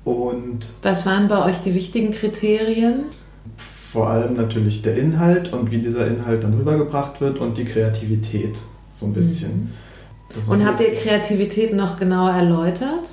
Und 0.09 0.65
was 0.81 1.05
waren 1.05 1.27
bei 1.27 1.45
euch 1.45 1.59
die 1.59 1.75
wichtigen 1.75 2.11
Kriterien? 2.11 3.05
Vor 3.91 4.09
allem 4.09 4.33
natürlich 4.33 4.81
der 4.81 4.97
Inhalt 4.97 5.53
und 5.53 5.69
wie 5.69 5.77
dieser 5.77 6.07
Inhalt 6.07 6.43
dann 6.43 6.55
rübergebracht 6.55 7.21
wird 7.21 7.37
und 7.37 7.59
die 7.59 7.65
Kreativität 7.65 8.57
so 8.91 9.05
ein 9.05 9.13
bisschen. 9.13 9.69
Mhm. 10.35 10.51
Und 10.51 10.65
habt 10.65 10.79
ihr 10.79 10.93
Kreativität 10.93 11.75
noch 11.75 11.99
genauer 11.99 12.31
erläutert? 12.31 13.07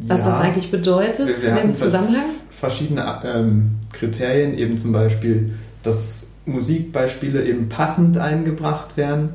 Was 0.00 0.24
ja, 0.24 0.30
das 0.30 0.40
eigentlich 0.40 0.72
bedeutet 0.72 1.28
wir, 1.28 1.54
wir 1.54 1.62
im 1.62 1.74
Zusammenhang? 1.76 2.24
Verschiedene 2.50 3.20
ähm, 3.24 3.76
Kriterien, 3.92 4.58
eben 4.58 4.76
zum 4.76 4.90
Beispiel, 4.90 5.54
dass 5.84 6.32
Musikbeispiele 6.46 7.44
eben 7.44 7.68
passend 7.68 8.18
eingebracht 8.18 8.96
werden, 8.96 9.30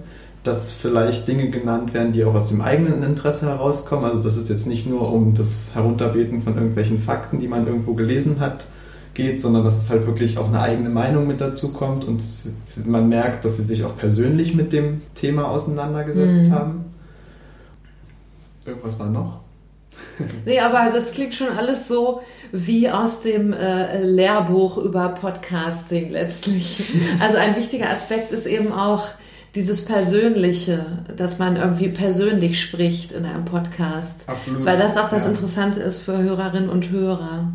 dass 0.46 0.72
vielleicht 0.72 1.28
Dinge 1.28 1.50
genannt 1.50 1.94
werden, 1.94 2.14
die 2.14 2.24
auch 2.24 2.36
aus 2.36 2.50
dem 2.50 2.62
eigenen 2.62 3.04
Interesse 3.04 3.48
herauskommen. 3.48 4.06
Also 4.06 4.22
das 4.22 4.38
ist 4.38 4.50
jetzt 4.50 4.68
nicht 4.68 4.88
nur 4.88 5.12
um 5.12 5.34
das 5.34 5.74
Herunterbeten 5.74 6.40
von 6.40 6.56
irgendwelchen 6.56 7.00
Fakten, 7.00 7.40
die 7.40 7.48
man 7.48 7.66
irgendwo 7.66 7.96
gelesen 7.96 8.40
hat, 8.40 8.68
geht, 9.16 9.42
sondern 9.42 9.64
dass 9.64 9.82
es 9.82 9.90
halt 9.90 10.06
wirklich 10.06 10.38
auch 10.38 10.48
eine 10.48 10.62
eigene 10.62 10.90
Meinung 10.90 11.26
mit 11.26 11.42
dazu 11.42 11.74
kommt 11.74 12.06
und 12.06 12.22
man 12.86 13.10
merkt, 13.10 13.44
dass 13.44 13.58
sie 13.58 13.64
sich 13.64 13.84
auch 13.86 13.98
persönlich 13.98 14.54
mit 14.54 14.72
dem 14.72 15.02
Thema 15.16 15.50
auseinandergesetzt 15.50 16.44
mhm. 16.44 16.52
haben. 16.52 16.86
Irgendwas 18.66 19.00
war 19.00 19.10
noch? 19.10 19.42
Nee, 20.46 20.60
aber 20.60 20.82
also 20.82 20.98
es 20.98 21.14
klingt 21.14 21.34
schon 21.34 21.50
alles 21.50 21.88
so 21.88 22.22
wie 22.52 22.90
aus 22.90 23.22
dem 23.22 23.54
äh, 23.54 24.02
Lehrbuch 24.02 24.78
über 24.78 25.10
Podcasting 25.10 26.12
letztlich. 26.12 26.84
Also 27.20 27.38
ein 27.38 27.56
wichtiger 27.56 27.90
Aspekt 27.90 28.32
ist 28.32 28.46
eben 28.46 28.72
auch 28.72 29.08
dieses 29.56 29.86
Persönliche, 29.86 30.86
dass 31.16 31.40
man 31.40 31.56
irgendwie 31.56 31.90
persönlich 31.90 32.62
spricht 32.62 33.12
in 33.14 33.26
einem 33.26 33.46
Podcast. 33.46 34.28
Absolut. 34.28 34.66
Weil 34.66 34.78
das 34.78 34.98
auch 34.98 35.10
das 35.10 35.24
Ja. 35.24 35.32
Interessante 35.32 35.80
ist 35.80 36.02
für 36.02 36.18
Hörerinnen 36.18 36.70
und 36.70 36.90
Hörer. 36.90 37.48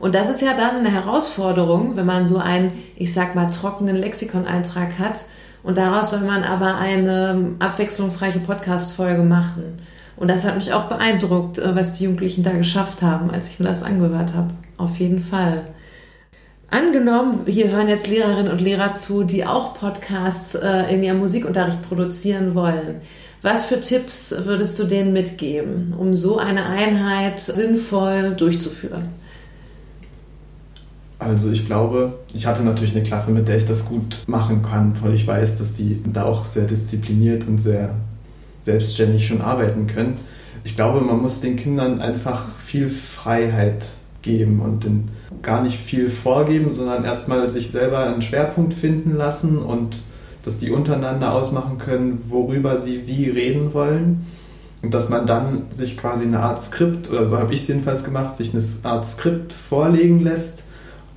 Und 0.00 0.14
das 0.14 0.30
ist 0.30 0.42
ja 0.42 0.54
dann 0.56 0.76
eine 0.76 0.90
Herausforderung, 0.90 1.96
wenn 1.96 2.06
man 2.06 2.26
so 2.26 2.38
einen, 2.38 2.72
ich 2.96 3.12
sag 3.12 3.34
mal, 3.34 3.50
trockenen 3.50 3.96
Lexikoneintrag 3.96 4.98
hat 4.98 5.24
und 5.62 5.76
daraus 5.78 6.10
soll 6.10 6.20
man 6.20 6.44
aber 6.44 6.76
eine 6.76 7.52
abwechslungsreiche 7.58 8.38
Podcast-Folge 8.40 9.22
machen. 9.22 9.80
Und 10.16 10.28
das 10.28 10.44
hat 10.44 10.56
mich 10.56 10.72
auch 10.72 10.84
beeindruckt, 10.84 11.58
äh, 11.58 11.74
was 11.76 11.94
die 11.94 12.04
Jugendlichen 12.04 12.42
da 12.42 12.50
geschafft 12.52 13.02
haben, 13.02 13.30
als 13.30 13.48
ich 13.48 13.60
mir 13.60 13.66
das 13.66 13.82
angehört 13.82 14.34
habe. 14.34 14.48
Auf 14.76 14.96
jeden 14.98 15.20
Fall. 15.20 15.62
Angenommen, 16.70 17.46
hier 17.46 17.70
hören 17.70 17.88
jetzt 17.88 18.08
Lehrerinnen 18.08 18.52
und 18.52 18.60
Lehrer 18.60 18.92
zu, 18.92 19.24
die 19.24 19.46
auch 19.46 19.72
Podcasts 19.72 20.54
äh, 20.54 20.94
in 20.94 21.02
ihrem 21.02 21.18
Musikunterricht 21.18 21.82
produzieren 21.88 22.54
wollen. 22.54 23.00
Was 23.40 23.64
für 23.64 23.80
Tipps 23.80 24.34
würdest 24.44 24.78
du 24.78 24.84
denen 24.84 25.14
mitgeben, 25.14 25.94
um 25.98 26.12
so 26.12 26.38
eine 26.38 26.66
Einheit 26.66 27.40
sinnvoll 27.40 28.34
durchzuführen? 28.36 29.04
Also 31.18 31.50
ich 31.50 31.64
glaube, 31.64 32.18
ich 32.34 32.46
hatte 32.46 32.62
natürlich 32.62 32.94
eine 32.94 33.04
Klasse, 33.04 33.32
mit 33.32 33.48
der 33.48 33.56
ich 33.56 33.66
das 33.66 33.86
gut 33.86 34.24
machen 34.26 34.62
kann, 34.62 34.92
weil 35.02 35.14
ich 35.14 35.26
weiß, 35.26 35.58
dass 35.58 35.74
die 35.74 36.02
da 36.12 36.24
auch 36.24 36.44
sehr 36.44 36.66
diszipliniert 36.66 37.46
und 37.48 37.58
sehr 37.58 37.94
selbstständig 38.60 39.26
schon 39.26 39.40
arbeiten 39.40 39.86
können. 39.86 40.16
Ich 40.64 40.76
glaube, 40.76 41.00
man 41.00 41.22
muss 41.22 41.40
den 41.40 41.56
Kindern 41.56 42.02
einfach 42.02 42.58
viel 42.58 42.88
Freiheit 42.88 43.86
geben 44.22 44.60
und 44.60 44.84
den 44.84 45.08
gar 45.42 45.62
nicht 45.62 45.78
viel 45.78 46.10
vorgeben, 46.10 46.70
sondern 46.70 47.04
erstmal 47.04 47.48
sich 47.50 47.70
selber 47.70 48.00
einen 48.00 48.22
Schwerpunkt 48.22 48.74
finden 48.74 49.16
lassen 49.16 49.58
und 49.58 50.02
dass 50.44 50.58
die 50.58 50.70
untereinander 50.70 51.34
ausmachen 51.34 51.78
können, 51.78 52.24
worüber 52.28 52.78
sie 52.78 53.06
wie 53.06 53.28
reden 53.28 53.74
wollen. 53.74 54.26
Und 54.82 54.94
dass 54.94 55.08
man 55.08 55.26
dann 55.26 55.64
sich 55.70 55.96
quasi 55.96 56.26
eine 56.26 56.40
Art 56.40 56.62
Skript, 56.62 57.10
oder 57.10 57.26
so 57.26 57.38
habe 57.38 57.52
ich 57.52 57.62
es 57.62 57.68
jedenfalls 57.68 58.04
gemacht, 58.04 58.36
sich 58.36 58.54
eine 58.54 58.62
Art 58.84 59.06
Skript 59.06 59.52
vorlegen 59.52 60.20
lässt 60.20 60.64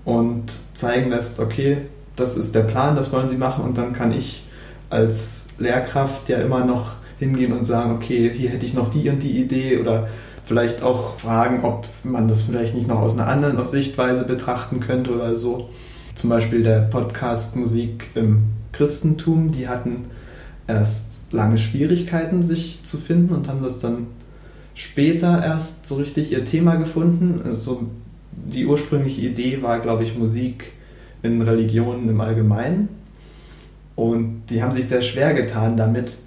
und 0.03 0.57
zeigen 0.73 1.11
lässt, 1.11 1.39
okay, 1.39 1.77
das 2.15 2.37
ist 2.37 2.55
der 2.55 2.61
Plan, 2.61 2.95
das 2.95 3.13
wollen 3.13 3.29
sie 3.29 3.37
machen 3.37 3.63
und 3.63 3.77
dann 3.77 3.93
kann 3.93 4.11
ich 4.11 4.47
als 4.89 5.49
Lehrkraft 5.59 6.27
ja 6.27 6.39
immer 6.39 6.65
noch 6.65 6.93
hingehen 7.19 7.53
und 7.53 7.65
sagen, 7.65 7.95
okay, 7.95 8.29
hier 8.35 8.49
hätte 8.49 8.65
ich 8.65 8.73
noch 8.73 8.89
die 8.89 9.09
und 9.09 9.21
die 9.21 9.39
Idee 9.39 9.77
oder 9.77 10.09
vielleicht 10.51 10.83
auch 10.83 11.17
fragen, 11.17 11.63
ob 11.63 11.87
man 12.03 12.27
das 12.27 12.43
vielleicht 12.43 12.75
nicht 12.75 12.85
noch 12.85 12.99
aus 12.99 13.17
einer 13.17 13.29
anderen 13.29 13.63
Sichtweise 13.63 14.25
betrachten 14.25 14.81
könnte 14.81 15.15
oder 15.15 15.37
so. 15.37 15.69
Zum 16.13 16.29
Beispiel 16.29 16.61
der 16.61 16.81
Podcast 16.81 17.55
Musik 17.55 18.09
im 18.15 18.47
Christentum, 18.73 19.51
die 19.51 19.69
hatten 19.69 20.07
erst 20.67 21.31
lange 21.31 21.57
Schwierigkeiten, 21.57 22.41
sich 22.43 22.83
zu 22.83 22.97
finden 22.97 23.33
und 23.33 23.47
haben 23.47 23.63
das 23.63 23.79
dann 23.79 24.07
später 24.73 25.41
erst 25.41 25.87
so 25.87 25.95
richtig 25.95 26.33
ihr 26.33 26.43
Thema 26.43 26.75
gefunden. 26.75 27.39
Also 27.45 27.83
die 28.33 28.65
ursprüngliche 28.65 29.21
Idee 29.21 29.61
war, 29.61 29.79
glaube 29.79 30.03
ich, 30.03 30.17
Musik 30.17 30.73
in 31.23 31.41
Religionen 31.41 32.09
im 32.09 32.19
Allgemeinen. 32.19 32.89
Und 33.95 34.47
die 34.49 34.61
haben 34.61 34.73
sich 34.73 34.89
sehr 34.89 35.01
schwer 35.01 35.33
getan 35.33 35.77
damit. 35.77 36.17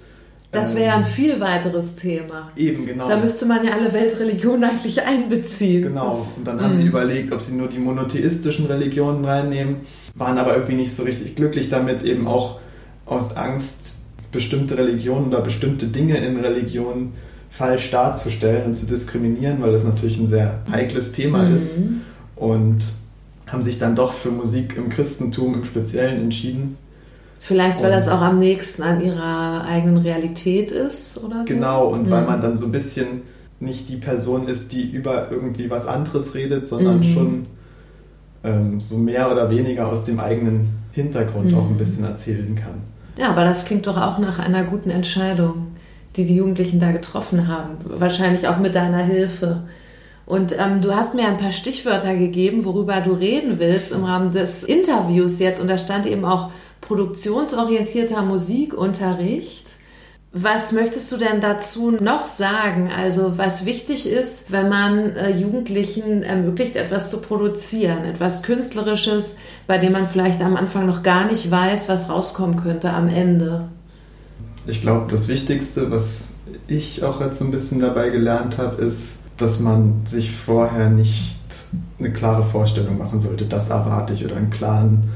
Das 0.55 0.75
wäre 0.75 0.85
ja 0.87 0.95
ein 0.97 1.05
viel 1.05 1.39
weiteres 1.39 1.95
Thema. 1.95 2.51
Eben, 2.55 2.85
genau. 2.85 3.07
Da 3.07 3.17
müsste 3.17 3.45
man 3.45 3.65
ja 3.65 3.73
alle 3.73 3.91
Weltreligionen 3.93 4.63
eigentlich 4.63 5.01
einbeziehen. 5.03 5.83
Genau. 5.83 6.27
Und 6.37 6.45
dann 6.47 6.61
haben 6.61 6.71
Mhm. 6.71 6.75
sie 6.75 6.85
überlegt, 6.87 7.31
ob 7.31 7.41
sie 7.41 7.55
nur 7.55 7.67
die 7.67 7.79
monotheistischen 7.79 8.65
Religionen 8.65 9.23
reinnehmen, 9.25 9.77
waren 10.15 10.37
aber 10.37 10.53
irgendwie 10.53 10.75
nicht 10.75 10.95
so 10.95 11.03
richtig 11.03 11.35
glücklich 11.35 11.69
damit, 11.69 12.03
eben 12.03 12.27
auch 12.27 12.59
aus 13.05 13.35
Angst, 13.37 14.03
bestimmte 14.31 14.77
Religionen 14.77 15.27
oder 15.27 15.41
bestimmte 15.41 15.87
Dinge 15.87 16.17
in 16.17 16.37
Religionen 16.39 17.13
falsch 17.49 17.91
darzustellen 17.91 18.65
und 18.65 18.75
zu 18.75 18.85
diskriminieren, 18.85 19.61
weil 19.61 19.71
das 19.71 19.83
natürlich 19.85 20.17
ein 20.19 20.27
sehr 20.27 20.59
heikles 20.69 21.11
Thema 21.13 21.43
Mhm. 21.43 21.55
ist. 21.55 21.79
Und 22.35 22.79
haben 23.47 23.61
sich 23.63 23.77
dann 23.79 23.95
doch 23.95 24.11
für 24.11 24.31
Musik 24.31 24.75
im 24.75 24.89
Christentum 24.89 25.53
im 25.53 25.63
Speziellen 25.65 26.19
entschieden. 26.19 26.77
Vielleicht, 27.47 27.77
weil 27.79 27.91
Und- 27.91 27.97
das 27.97 28.07
auch 28.07 28.21
am 28.21 28.39
nächsten 28.39 28.81
an 28.81 29.01
ihrer 29.05 29.65
eigenen 29.65 29.97
Realität 29.97 30.71
ist 30.71 31.23
oder 31.23 31.41
so. 31.41 31.45
Genau, 31.45 31.89
und 31.89 32.09
weil 32.09 32.21
Mhm. 32.21 32.27
man 32.27 32.41
dann 32.41 32.57
so 32.57 32.65
ein 32.65 32.71
bisschen 32.71 33.21
nicht 33.59 33.87
die 33.87 33.97
Person 33.97 34.47
ist, 34.47 34.73
die 34.73 34.89
über 34.89 35.29
irgendwie 35.29 35.69
was 35.69 35.87
anderes 35.87 36.33
redet, 36.33 36.65
sondern 36.65 36.97
Mhm. 36.97 37.03
schon 37.03 37.45
ähm, 38.43 38.79
so 38.79 38.97
mehr 38.97 39.31
oder 39.31 39.49
weniger 39.49 39.87
aus 39.87 40.05
dem 40.05 40.19
eigenen 40.19 40.69
Hintergrund 40.91 41.51
Mhm. 41.51 41.57
auch 41.57 41.65
ein 41.67 41.77
bisschen 41.77 42.05
erzählen 42.05 42.55
kann. 42.55 42.81
Ja, 43.17 43.29
aber 43.29 43.43
das 43.43 43.65
klingt 43.65 43.87
doch 43.87 43.97
auch 43.99 44.19
nach 44.19 44.37
einer 44.39 44.63
guten 44.65 44.89
Entscheidung, 44.91 45.67
die 46.15 46.25
die 46.25 46.35
Jugendlichen 46.35 46.79
da 46.79 46.91
getroffen 46.91 47.47
haben. 47.47 47.71
Wahrscheinlich 47.85 48.47
auch 48.47 48.57
mit 48.59 48.75
deiner 48.75 49.03
Hilfe. 49.03 49.61
Und 50.27 50.53
ähm, 50.59 50.81
du 50.81 50.95
hast 50.95 51.15
mir 51.15 51.27
ein 51.27 51.37
paar 51.39 51.51
Stichwörter 51.51 52.15
gegeben, 52.15 52.65
worüber 52.65 53.01
du 53.01 53.13
reden 53.13 53.57
willst 53.59 53.91
im 53.91 54.03
Rahmen 54.03 54.31
des 54.31 54.63
Interviews 54.63 55.39
jetzt. 55.39 55.59
Und 55.61 55.67
da 55.67 55.77
stand 55.79 56.05
eben 56.07 56.25
auch 56.25 56.49
produktionsorientierter 56.81 58.21
Musikunterricht. 58.21 59.65
Was 60.37 60.73
möchtest 60.73 61.09
du 61.13 61.17
denn 61.17 61.39
dazu 61.39 61.91
noch 61.91 62.27
sagen? 62.27 62.89
Also 62.95 63.37
was 63.37 63.65
wichtig 63.65 64.05
ist, 64.05 64.51
wenn 64.51 64.67
man 64.67 65.11
äh, 65.15 65.29
Jugendlichen 65.31 66.23
ermöglicht, 66.23 66.75
etwas 66.75 67.09
zu 67.09 67.21
produzieren, 67.21 68.03
etwas 68.03 68.43
Künstlerisches, 68.43 69.37
bei 69.65 69.77
dem 69.77 69.93
man 69.93 70.09
vielleicht 70.09 70.41
am 70.41 70.57
Anfang 70.57 70.87
noch 70.87 71.03
gar 71.03 71.31
nicht 71.31 71.49
weiß, 71.49 71.87
was 71.87 72.09
rauskommen 72.09 72.61
könnte 72.61 72.91
am 72.91 73.07
Ende. 73.07 73.69
Ich 74.67 74.81
glaube, 74.81 75.05
das 75.09 75.29
Wichtigste, 75.29 75.89
was 75.89 76.35
ich 76.67 77.03
auch 77.03 77.21
jetzt 77.21 77.39
so 77.39 77.45
ein 77.45 77.51
bisschen 77.51 77.79
dabei 77.79 78.09
gelernt 78.09 78.57
habe, 78.57 78.83
ist, 78.83 79.23
dass 79.37 79.59
man 79.59 80.01
sich 80.05 80.35
vorher 80.35 80.89
nicht 80.89 81.35
eine 81.99 82.11
klare 82.11 82.43
Vorstellung 82.43 82.97
machen 82.97 83.19
sollte, 83.19 83.45
das 83.45 83.69
erwarte 83.69 84.13
ich 84.13 84.25
oder 84.25 84.35
einen 84.35 84.49
klaren 84.49 85.09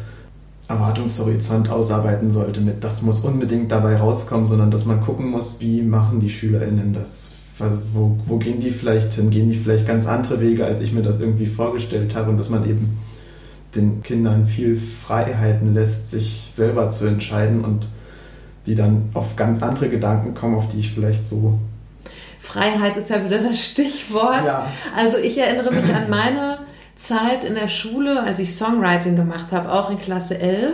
Erwartungshorizont 0.70 1.70
ausarbeiten 1.70 2.32
sollte 2.32 2.62
mit, 2.62 2.84
das 2.84 3.02
muss 3.02 3.22
unbedingt 3.22 3.72
dabei 3.72 3.98
rauskommen, 3.98 4.46
sondern 4.46 4.70
dass 4.70 4.86
man 4.86 5.02
gucken 5.02 5.28
muss, 5.28 5.60
wie 5.60 5.82
machen 5.82 6.20
die 6.20 6.30
SchülerInnen 6.30 6.94
das? 6.94 7.32
Wo, 7.92 8.18
wo 8.24 8.38
gehen 8.38 8.60
die 8.60 8.72
vielleicht 8.72 9.14
hin? 9.14 9.32
Gehen 9.32 9.50
die 9.50 9.58
vielleicht 9.58 9.86
ganz 9.86 10.08
andere 10.08 10.40
Wege, 10.40 10.66
als 10.66 10.80
ich 10.80 10.94
mir 10.94 11.02
das 11.02 11.20
irgendwie 11.20 11.48
vorgestellt 11.48 12.16
habe 12.16 12.30
und 12.30 12.38
dass 12.38 12.50
man 12.50 12.70
eben 12.70 13.00
den 13.76 14.02
Kindern 14.04 14.48
viel 14.48 14.78
Freiheiten 14.78 15.74
lässt, 15.74 16.12
sich 16.12 16.52
selber 16.54 16.90
zu 16.90 17.06
entscheiden 17.06 17.66
und 17.66 17.88
die 18.66 18.76
dann 18.76 19.10
auf 19.14 19.36
ganz 19.36 19.62
andere 19.62 19.90
Gedanken 19.90 20.36
kommen, 20.36 20.56
auf 20.56 20.68
die 20.70 20.80
ich 20.80 20.94
vielleicht 20.94 21.26
so. 21.26 21.60
Freiheit 22.40 22.96
ist 22.96 23.10
ja 23.10 23.24
wieder 23.26 23.40
das 23.40 23.60
Stichwort. 23.60 24.46
Ja. 24.46 24.68
Also 24.96 25.18
ich 25.18 25.38
erinnere 25.38 25.74
mich 25.74 25.94
an 25.94 26.10
meine 26.10 26.59
Zeit 27.00 27.44
in 27.44 27.56
der 27.56 27.68
Schule, 27.70 28.22
als 28.24 28.40
ich 28.40 28.56
Songwriting 28.56 29.16
gemacht 29.16 29.52
habe, 29.52 29.72
auch 29.72 29.90
in 29.90 30.00
Klasse 30.00 30.38
11. 30.40 30.74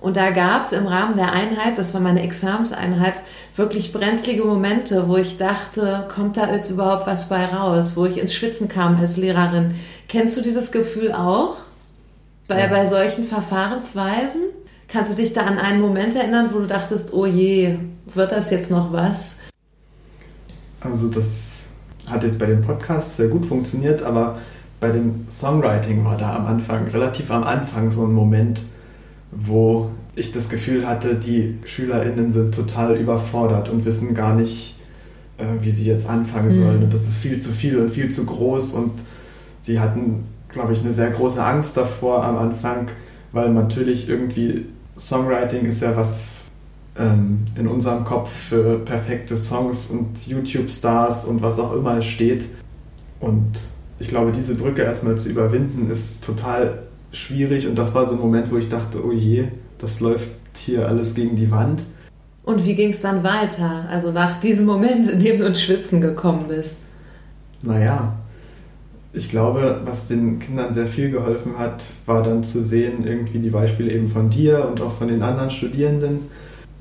Und 0.00 0.16
da 0.16 0.30
gab 0.30 0.64
es 0.64 0.72
im 0.72 0.86
Rahmen 0.88 1.16
der 1.16 1.32
Einheit, 1.32 1.78
das 1.78 1.94
war 1.94 2.00
meine 2.00 2.22
Examenseinheit, 2.22 3.14
wirklich 3.54 3.92
brenzlige 3.92 4.44
Momente, 4.44 5.08
wo 5.08 5.16
ich 5.16 5.38
dachte, 5.38 6.08
kommt 6.12 6.36
da 6.36 6.52
jetzt 6.52 6.70
überhaupt 6.70 7.06
was 7.06 7.28
bei 7.28 7.44
raus, 7.46 7.92
wo 7.94 8.06
ich 8.06 8.18
ins 8.18 8.34
Schwitzen 8.34 8.68
kam 8.68 8.98
als 8.98 9.16
Lehrerin. 9.16 9.76
Kennst 10.08 10.36
du 10.36 10.42
dieses 10.42 10.72
Gefühl 10.72 11.12
auch? 11.12 11.56
Bei, 12.48 12.60
Ja. 12.60 12.66
bei 12.66 12.84
solchen 12.86 13.28
Verfahrensweisen? 13.28 14.42
Kannst 14.88 15.12
du 15.12 15.16
dich 15.16 15.32
da 15.32 15.42
an 15.42 15.58
einen 15.58 15.80
Moment 15.80 16.16
erinnern, 16.16 16.50
wo 16.52 16.58
du 16.58 16.66
dachtest, 16.66 17.12
oh 17.14 17.24
je, 17.24 17.78
wird 18.12 18.32
das 18.32 18.50
jetzt 18.50 18.70
noch 18.70 18.92
was? 18.92 19.36
Also 20.80 21.08
das 21.08 21.68
hat 22.10 22.24
jetzt 22.24 22.38
bei 22.40 22.46
dem 22.46 22.60
Podcast 22.62 23.16
sehr 23.16 23.28
gut 23.28 23.46
funktioniert, 23.46 24.02
aber 24.02 24.38
bei 24.82 24.90
dem 24.90 25.28
Songwriting 25.28 26.04
war 26.04 26.18
da 26.18 26.34
am 26.34 26.46
Anfang, 26.46 26.88
relativ 26.88 27.30
am 27.30 27.44
Anfang 27.44 27.90
so 27.92 28.04
ein 28.04 28.12
Moment, 28.12 28.62
wo 29.30 29.90
ich 30.16 30.32
das 30.32 30.48
Gefühl 30.48 30.88
hatte, 30.88 31.14
die 31.14 31.58
SchülerInnen 31.64 32.32
sind 32.32 32.52
total 32.52 32.96
überfordert 32.96 33.68
und 33.70 33.84
wissen 33.84 34.14
gar 34.14 34.34
nicht, 34.34 34.80
äh, 35.38 35.44
wie 35.60 35.70
sie 35.70 35.84
jetzt 35.84 36.10
anfangen 36.10 36.48
Mhm. 36.48 36.62
sollen. 36.62 36.82
Und 36.82 36.92
das 36.92 37.06
ist 37.06 37.18
viel 37.18 37.38
zu 37.38 37.50
viel 37.52 37.78
und 37.78 37.90
viel 37.90 38.10
zu 38.10 38.26
groß. 38.26 38.74
Und 38.74 38.90
sie 39.60 39.78
hatten, 39.78 40.24
glaube 40.48 40.72
ich, 40.72 40.80
eine 40.80 40.92
sehr 40.92 41.10
große 41.10 41.42
Angst 41.42 41.76
davor 41.76 42.24
am 42.24 42.36
Anfang, 42.36 42.88
weil 43.30 43.50
natürlich 43.52 44.08
irgendwie 44.08 44.66
Songwriting 44.98 45.64
ist 45.64 45.80
ja 45.80 45.96
was 45.96 46.46
ähm, 46.98 47.44
in 47.56 47.68
unserem 47.68 48.04
Kopf 48.04 48.30
für 48.48 48.80
perfekte 48.80 49.36
Songs 49.36 49.92
und 49.92 50.26
YouTube-Stars 50.26 51.24
und 51.26 51.40
was 51.40 51.60
auch 51.60 51.72
immer 51.72 52.02
steht. 52.02 52.46
Und 53.20 53.71
ich 54.02 54.08
glaube, 54.08 54.32
diese 54.32 54.56
Brücke 54.56 54.82
erstmal 54.82 55.16
zu 55.16 55.28
überwinden, 55.28 55.88
ist 55.88 56.24
total 56.24 56.80
schwierig. 57.12 57.68
Und 57.68 57.78
das 57.78 57.94
war 57.94 58.04
so 58.04 58.16
ein 58.16 58.20
Moment, 58.20 58.50
wo 58.50 58.56
ich 58.56 58.68
dachte, 58.68 58.98
oh 59.06 59.12
je, 59.12 59.44
das 59.78 60.00
läuft 60.00 60.28
hier 60.56 60.88
alles 60.88 61.14
gegen 61.14 61.36
die 61.36 61.52
Wand. 61.52 61.84
Und 62.42 62.66
wie 62.66 62.74
ging 62.74 62.90
es 62.90 63.00
dann 63.00 63.22
weiter? 63.22 63.86
Also 63.88 64.10
nach 64.10 64.40
diesem 64.40 64.66
Moment, 64.66 65.08
in 65.08 65.20
dem 65.20 65.38
du 65.38 65.46
ins 65.46 65.62
Schwitzen 65.62 66.00
gekommen 66.00 66.48
bist. 66.48 66.78
naja, 67.62 68.14
ich 69.12 69.30
glaube, 69.30 69.82
was 69.84 70.08
den 70.08 70.40
Kindern 70.40 70.72
sehr 70.72 70.86
viel 70.86 71.10
geholfen 71.10 71.58
hat, 71.58 71.84
war 72.06 72.24
dann 72.24 72.42
zu 72.42 72.64
sehen, 72.64 73.06
irgendwie 73.06 73.38
die 73.38 73.50
Beispiele 73.50 73.92
eben 73.92 74.08
von 74.08 74.30
dir 74.30 74.66
und 74.68 74.80
auch 74.80 74.92
von 74.92 75.06
den 75.06 75.22
anderen 75.22 75.50
Studierenden, 75.50 76.22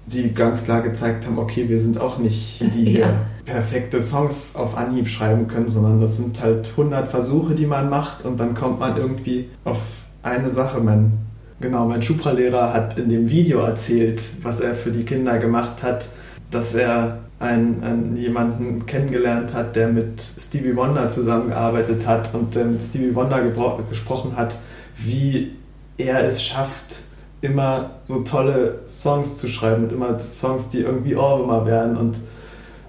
die 0.07 0.33
ganz 0.33 0.63
klar 0.63 0.81
gezeigt 0.81 1.27
haben, 1.27 1.37
okay, 1.37 1.69
wir 1.69 1.77
sind 1.77 1.99
auch 1.99 2.17
nicht 2.17 2.61
die, 2.73 2.93
ja. 2.99 3.27
Perfekte 3.45 4.01
Songs 4.01 4.55
auf 4.55 4.77
Anhieb 4.77 5.09
schreiben 5.09 5.47
können, 5.47 5.69
sondern 5.69 6.01
das 6.01 6.17
sind 6.17 6.41
halt 6.41 6.69
100 6.71 7.09
Versuche, 7.09 7.55
die 7.55 7.65
man 7.65 7.89
macht 7.89 8.25
und 8.25 8.39
dann 8.39 8.53
kommt 8.53 8.79
man 8.79 8.97
irgendwie 8.97 9.49
auf 9.63 9.81
eine 10.23 10.51
Sache. 10.51 10.79
Mein, 10.79 11.13
genau, 11.59 11.87
mein 11.87 12.01
Schupra-Lehrer 12.01 12.73
hat 12.73 12.97
in 12.97 13.09
dem 13.09 13.29
Video 13.29 13.59
erzählt, 13.59 14.21
was 14.43 14.59
er 14.59 14.73
für 14.73 14.91
die 14.91 15.05
Kinder 15.05 15.39
gemacht 15.39 15.83
hat, 15.83 16.09
dass 16.49 16.75
er 16.75 17.19
einen, 17.39 17.83
einen, 17.83 18.17
jemanden 18.17 18.85
kennengelernt 18.85 19.53
hat, 19.53 19.75
der 19.75 19.87
mit 19.87 20.21
Stevie 20.21 20.75
Wonder 20.75 21.09
zusammengearbeitet 21.09 22.05
hat 22.05 22.33
und 22.35 22.53
der 22.55 22.65
mit 22.65 22.83
Stevie 22.83 23.15
Wonder 23.15 23.41
gesprochen 23.89 24.37
hat, 24.37 24.57
wie 24.95 25.53
er 25.97 26.23
es 26.25 26.43
schafft, 26.43 27.01
immer 27.41 27.91
so 28.03 28.21
tolle 28.21 28.81
Songs 28.87 29.39
zu 29.39 29.47
schreiben 29.47 29.85
und 29.85 29.91
immer 29.91 30.19
Songs, 30.19 30.69
die 30.69 30.81
irgendwie 30.81 31.15
Ohrwürmer 31.15 31.65
werden. 31.65 31.97
Und 31.97 32.17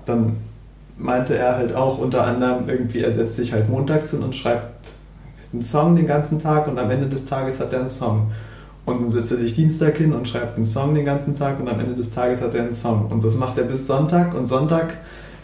dann 0.05 0.37
meinte 0.99 1.37
er 1.37 1.57
halt 1.57 1.75
auch 1.75 1.99
unter 1.99 2.25
anderem 2.25 2.69
irgendwie, 2.69 3.01
er 3.01 3.13
setzt 3.13 3.37
sich 3.37 3.53
halt 3.53 3.69
montags 3.69 4.11
hin 4.11 4.23
und 4.23 4.35
schreibt 4.37 4.93
einen 5.53 5.63
Song 5.63 5.97
den 5.97 6.07
ganzen 6.07 6.39
Tag 6.39 6.69
und 6.69 6.79
am 6.79 6.91
Ende 6.91 7.09
des 7.09 7.27
Tages 7.27 7.61
hat 7.61 7.73
er 7.73 7.81
einen 7.81 7.89
Song. 7.89 8.31
Und 8.85 9.01
dann 9.01 9.11
setzt 9.11 9.31
er 9.31 9.37
sich 9.37 9.55
Dienstag 9.55 9.97
hin 9.97 10.13
und 10.13 10.29
schreibt 10.29 10.57
einen 10.57 10.65
Song 10.65 10.95
den 10.95 11.05
ganzen 11.05 11.37
Tag 11.37 11.61
und 11.61 11.69
am 11.69 11.79
Ende 11.79 11.95
des 11.95 12.11
Tages 12.11 12.41
hat 12.41 12.55
er 12.55 12.63
einen 12.63 12.73
Song. 12.73 13.07
Und 13.07 13.23
das 13.23 13.37
macht 13.37 13.59
er 13.59 13.65
bis 13.65 13.87
Sonntag 13.87 14.35
und 14.35 14.47
Sonntag 14.47 14.95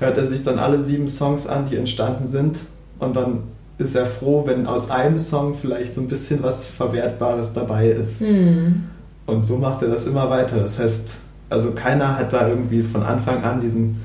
hört 0.01 0.17
er 0.17 0.25
sich 0.25 0.43
dann 0.45 0.59
alle 0.59 0.81
sieben 0.81 1.09
Songs 1.09 1.47
an, 1.47 1.67
die 1.67 1.77
entstanden 1.77 2.27
sind. 2.27 2.61
Und 2.99 3.17
dann 3.17 3.45
ist 3.79 3.95
er 3.95 4.07
froh, 4.07 4.43
wenn 4.47 4.67
aus 4.67 4.91
einem 4.91 5.19
Song 5.19 5.55
vielleicht 5.55 5.95
so 5.95 6.01
ein 6.01 6.09
bisschen 6.09 6.43
was 6.43 6.67
Verwertbares 6.67 7.53
dabei 7.53 7.91
ist. 7.91 8.23
Mhm. 8.23 8.85
Und 9.27 9.47
so 9.47 9.59
macht 9.59 9.83
er 9.83 9.89
das 9.89 10.07
immer 10.07 10.31
weiter. 10.31 10.57
Das 10.57 10.79
heißt, 10.79 11.19
also 11.49 11.73
keiner 11.73 12.19
hat 12.19 12.33
da 12.33 12.49
irgendwie 12.49 12.83
von 12.83 13.03
Anfang 13.03 13.45
an 13.45 13.61
diesen 13.61 14.01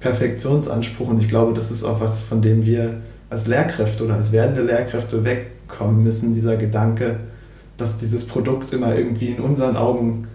Perfektionsanspruch. 0.00 1.08
Und 1.08 1.22
ich 1.22 1.28
glaube, 1.28 1.54
das 1.54 1.70
ist 1.70 1.84
auch 1.84 2.00
was, 2.00 2.22
von 2.22 2.42
dem 2.42 2.64
wir 2.66 3.00
als 3.30 3.46
Lehrkräfte 3.46 4.04
oder 4.04 4.14
als 4.14 4.32
werdende 4.32 4.62
Lehrkräfte 4.62 5.24
wegkommen 5.24 6.02
müssen, 6.02 6.34
dieser 6.34 6.56
Gedanke, 6.56 7.20
dass 7.76 7.98
dieses 7.98 8.26
Produkt 8.26 8.72
immer 8.72 8.94
irgendwie 8.96 9.28
in 9.28 9.40
unseren 9.40 9.76
Augen 9.76 10.28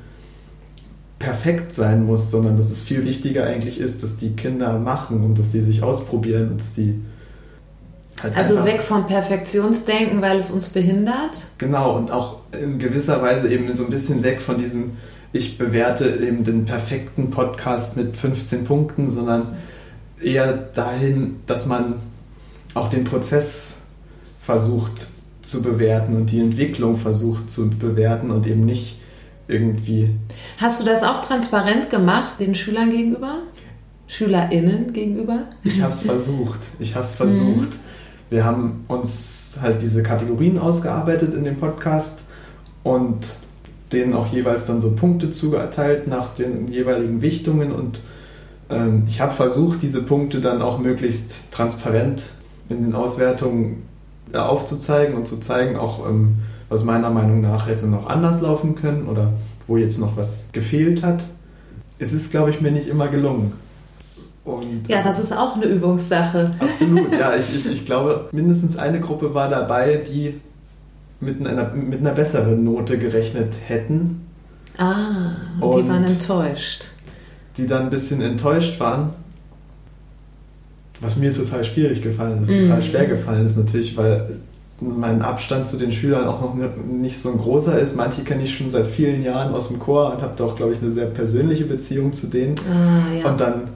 perfekt 1.19 1.73
sein 1.73 2.05
muss, 2.05 2.31
sondern 2.31 2.57
dass 2.57 2.71
es 2.71 2.81
viel 2.81 3.05
wichtiger 3.05 3.45
eigentlich 3.45 3.79
ist, 3.79 4.03
dass 4.03 4.17
die 4.17 4.35
Kinder 4.35 4.79
machen 4.79 5.23
und 5.23 5.37
dass 5.37 5.51
sie 5.51 5.61
sich 5.61 5.83
ausprobieren 5.83 6.49
und 6.51 6.59
dass 6.59 6.75
sie 6.75 6.99
halt 8.21 8.35
also 8.35 8.65
weg 8.65 8.81
vom 8.81 9.07
Perfektionsdenken, 9.07 10.21
weil 10.21 10.39
es 10.39 10.51
uns 10.51 10.69
behindert. 10.69 11.37
Genau 11.59 11.97
und 11.97 12.11
auch 12.11 12.39
in 12.59 12.79
gewisser 12.79 13.21
Weise 13.21 13.51
eben 13.51 13.73
so 13.75 13.85
ein 13.85 13.91
bisschen 13.91 14.23
weg 14.23 14.41
von 14.41 14.57
diesem 14.57 14.97
ich 15.33 15.57
bewerte 15.57 16.07
eben 16.07 16.43
den 16.43 16.65
perfekten 16.65 17.29
Podcast 17.29 17.97
mit 17.97 18.17
15 18.17 18.65
Punkten, 18.65 19.09
sondern 19.09 19.57
eher 20.21 20.53
dahin, 20.53 21.39
dass 21.45 21.65
man 21.65 21.95
auch 22.73 22.89
den 22.89 23.03
Prozess 23.03 23.81
versucht 24.41 25.07
zu 25.41 25.61
bewerten 25.61 26.15
und 26.15 26.31
die 26.31 26.39
Entwicklung 26.39 26.97
versucht 26.97 27.49
zu 27.49 27.69
bewerten 27.69 28.31
und 28.31 28.45
eben 28.47 28.61
nicht 28.65 28.99
irgendwie. 29.47 30.15
Hast 30.57 30.81
du 30.81 30.85
das 30.85 31.03
auch 31.03 31.25
transparent 31.25 31.89
gemacht 31.89 32.39
den 32.39 32.55
Schülern 32.55 32.91
gegenüber? 32.91 33.39
SchülerInnen 34.07 34.93
gegenüber? 34.93 35.43
Ich 35.63 35.81
habe 35.81 35.93
es 35.93 36.01
versucht. 36.03 36.59
Ich 36.79 36.95
habe 36.95 37.05
es 37.05 37.15
versucht. 37.15 37.73
Mhm. 37.73 37.79
Wir 38.29 38.45
haben 38.45 38.85
uns 38.87 39.57
halt 39.61 39.81
diese 39.81 40.03
Kategorien 40.03 40.57
ausgearbeitet 40.57 41.33
in 41.33 41.43
dem 41.43 41.57
Podcast 41.57 42.23
und 42.83 43.35
denen 43.91 44.13
auch 44.13 44.27
jeweils 44.27 44.67
dann 44.67 44.81
so 44.81 44.95
Punkte 44.95 45.31
zugeteilt 45.31 46.07
nach 46.07 46.33
den 46.35 46.67
jeweiligen 46.67 47.21
Wichtungen 47.21 47.71
und 47.71 48.01
ähm, 48.69 49.03
ich 49.07 49.21
habe 49.21 49.33
versucht, 49.33 49.81
diese 49.81 50.03
Punkte 50.03 50.41
dann 50.41 50.61
auch 50.61 50.79
möglichst 50.79 51.51
transparent 51.51 52.23
in 52.69 52.83
den 52.83 52.95
Auswertungen 52.95 53.83
aufzuzeigen 54.33 55.15
und 55.15 55.27
zu 55.27 55.39
zeigen, 55.39 55.75
auch 55.75 56.07
ähm, 56.07 56.37
was 56.69 56.85
meiner 56.85 57.09
Meinung 57.09 57.41
nach 57.41 57.67
hätte 57.67 57.85
noch 57.85 58.07
anders 58.07 58.41
laufen 58.41 58.75
können 58.75 59.07
oder 59.07 59.33
wo 59.67 59.77
jetzt 59.77 59.99
noch 59.99 60.15
was 60.15 60.49
gefehlt 60.53 61.03
hat. 61.03 61.25
Es 61.99 62.13
ist, 62.13 62.31
glaube 62.31 62.49
ich, 62.49 62.61
mir 62.61 62.71
nicht 62.71 62.87
immer 62.87 63.09
gelungen. 63.09 63.53
Und 64.43 64.87
ja, 64.87 65.03
das 65.03 65.19
ist 65.19 65.33
auch 65.37 65.55
eine 65.55 65.65
Übungssache. 65.65 66.55
Absolut, 66.59 67.13
ja. 67.13 67.35
Ich, 67.37 67.55
ich, 67.55 67.69
ich 67.69 67.85
glaube, 67.85 68.29
mindestens 68.31 68.77
eine 68.77 68.99
Gruppe 68.99 69.33
war 69.33 69.49
dabei, 69.49 69.97
die 69.97 70.39
mit 71.21 71.45
einer, 71.45 71.73
mit 71.73 71.99
einer 71.99 72.11
besseren 72.11 72.63
Note 72.63 72.97
gerechnet 72.97 73.53
hätten. 73.67 74.27
Ah, 74.77 75.35
und 75.59 75.83
die 75.83 75.89
waren 75.89 76.03
enttäuscht. 76.03 76.85
Die 77.57 77.67
dann 77.67 77.83
ein 77.83 77.89
bisschen 77.89 78.21
enttäuscht 78.21 78.79
waren 78.79 79.13
was 81.01 81.17
mir 81.17 81.33
total 81.33 81.63
schwierig 81.63 82.01
gefallen 82.01 82.41
ist, 82.41 82.51
mhm. 82.51 82.63
total 82.63 82.81
schwer 82.83 83.05
gefallen 83.07 83.45
ist 83.45 83.57
natürlich, 83.57 83.97
weil 83.97 84.29
mein 84.79 85.21
Abstand 85.21 85.67
zu 85.67 85.77
den 85.77 85.91
Schülern 85.91 86.27
auch 86.27 86.41
noch 86.41 86.55
nicht 86.55 87.19
so 87.19 87.31
ein 87.31 87.37
großer 87.37 87.77
ist. 87.79 87.95
Manche 87.95 88.23
kenne 88.23 88.43
ich 88.43 88.55
schon 88.55 88.69
seit 88.71 88.87
vielen 88.87 89.23
Jahren 89.23 89.53
aus 89.53 89.67
dem 89.67 89.79
Chor 89.79 90.13
und 90.13 90.21
habe 90.21 90.33
da 90.37 90.45
auch, 90.45 90.55
glaube 90.55 90.73
ich, 90.73 90.81
eine 90.81 90.91
sehr 90.91 91.05
persönliche 91.05 91.65
Beziehung 91.65 92.13
zu 92.13 92.27
denen. 92.27 92.55
Ah, 92.59 93.13
ja. 93.13 93.29
Und 93.29 93.39
dann 93.39 93.69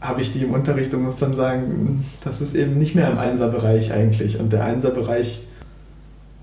habe 0.00 0.20
ich 0.20 0.32
die 0.32 0.42
im 0.42 0.52
Unterricht 0.52 0.92
und 0.92 1.04
muss 1.04 1.18
dann 1.18 1.34
sagen, 1.34 2.04
das 2.22 2.42
ist 2.42 2.54
eben 2.54 2.78
nicht 2.78 2.94
mehr 2.94 3.10
im 3.10 3.18
Einserbereich 3.18 3.92
eigentlich. 3.92 4.38
Und 4.38 4.52
der 4.52 4.64
Einserbereich, 4.64 5.42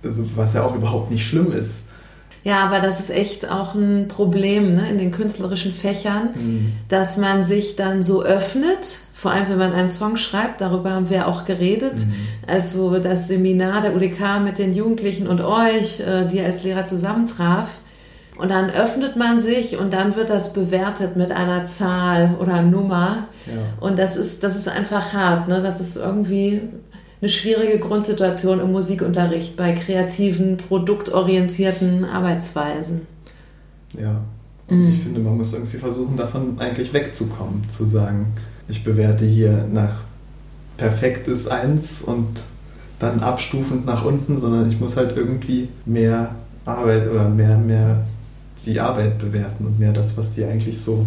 also 0.04 0.24
was 0.36 0.54
ja 0.54 0.64
auch 0.64 0.76
überhaupt 0.76 1.12
nicht 1.12 1.26
schlimm 1.26 1.52
ist. 1.52 1.86
Ja, 2.44 2.66
aber 2.66 2.82
das 2.82 3.00
ist 3.00 3.10
echt 3.10 3.50
auch 3.50 3.74
ein 3.74 4.10
Problem 4.10 4.74
ne, 4.74 4.90
in 4.90 4.98
den 4.98 5.12
künstlerischen 5.12 5.74
Fächern, 5.74 6.30
mhm. 6.36 6.74
dass 6.90 7.18
man 7.18 7.44
sich 7.44 7.78
dann 7.78 8.04
so 8.04 8.24
öffnet 8.24 9.00
vor 9.24 9.32
allem 9.32 9.48
wenn 9.48 9.58
man 9.58 9.72
einen 9.72 9.88
Song 9.88 10.18
schreibt, 10.18 10.60
darüber 10.60 10.92
haben 10.92 11.10
wir 11.10 11.30
auch 11.30 11.46
geredet. 11.46 11.96
Mhm. 11.96 12.14
Also 12.46 13.00
das 13.00 13.30
Seminar 13.30 13.80
der 13.80 13.96
UDK 13.96 14.42
mit 14.44 14.58
den 14.58 14.76
Jugendlichen 14.76 15.28
und 15.28 15.40
euch, 15.40 16.02
äh, 16.02 16.26
die 16.26 16.42
als 16.42 16.66
Lehrer 16.66 16.86
zusammentraf. 16.86 17.70
Und 18.36 18.52
dann 18.52 18.70
öffnet 18.70 19.16
man 19.16 19.40
sich 19.40 19.78
und 19.78 19.94
dann 19.94 20.18
wird 20.18 20.30
das 20.30 20.52
bewertet 20.52 21.16
mit 21.16 21.32
einer 21.32 21.64
Zahl 21.64 22.36
oder 22.42 22.62
Nummer. 22.64 23.30
Ja. 23.46 23.54
Und 23.80 23.98
das 23.98 24.18
ist, 24.18 24.44
das 24.44 24.58
ist 24.58 24.68
einfach 24.68 25.14
hart. 25.14 25.48
Ne? 25.48 25.62
Das 25.62 25.80
ist 25.80 25.96
irgendwie 25.96 26.64
eine 27.24 27.30
schwierige 27.30 27.80
Grundsituation 27.80 28.60
im 28.60 28.74
Musikunterricht 28.74 29.56
bei 29.56 29.72
kreativen, 29.72 30.58
produktorientierten 30.58 32.04
Arbeitsweisen. 32.04 33.08
Ja, 33.98 34.26
und 34.68 34.82
mhm. 34.82 34.90
ich 34.90 34.96
finde, 34.96 35.22
man 35.22 35.38
muss 35.38 35.54
irgendwie 35.54 35.78
versuchen, 35.78 36.18
davon 36.18 36.60
eigentlich 36.60 36.92
wegzukommen, 36.92 37.70
zu 37.70 37.86
sagen, 37.86 38.34
ich 38.68 38.84
bewerte 38.84 39.24
hier 39.24 39.66
nach 39.72 40.04
perfekt 40.76 41.30
ist 41.30 41.48
eins 41.48 42.02
und 42.02 42.28
dann 43.00 43.22
abstufend 43.22 43.86
nach 43.86 44.04
unten, 44.04 44.38
sondern 44.38 44.68
ich 44.68 44.82
muss 44.82 44.98
halt 44.98 45.16
irgendwie 45.16 45.70
mehr 45.86 46.36
Arbeit 46.66 47.10
oder 47.10 47.30
mehr, 47.30 47.58
mehr 47.58 48.04
die 48.66 48.82
Arbeit 48.82 49.18
bewerten 49.20 49.66
und 49.66 49.80
mehr 49.80 49.94
das, 49.94 50.18
was 50.18 50.36
die 50.36 50.44
eigentlich 50.44 50.82
so. 50.82 51.06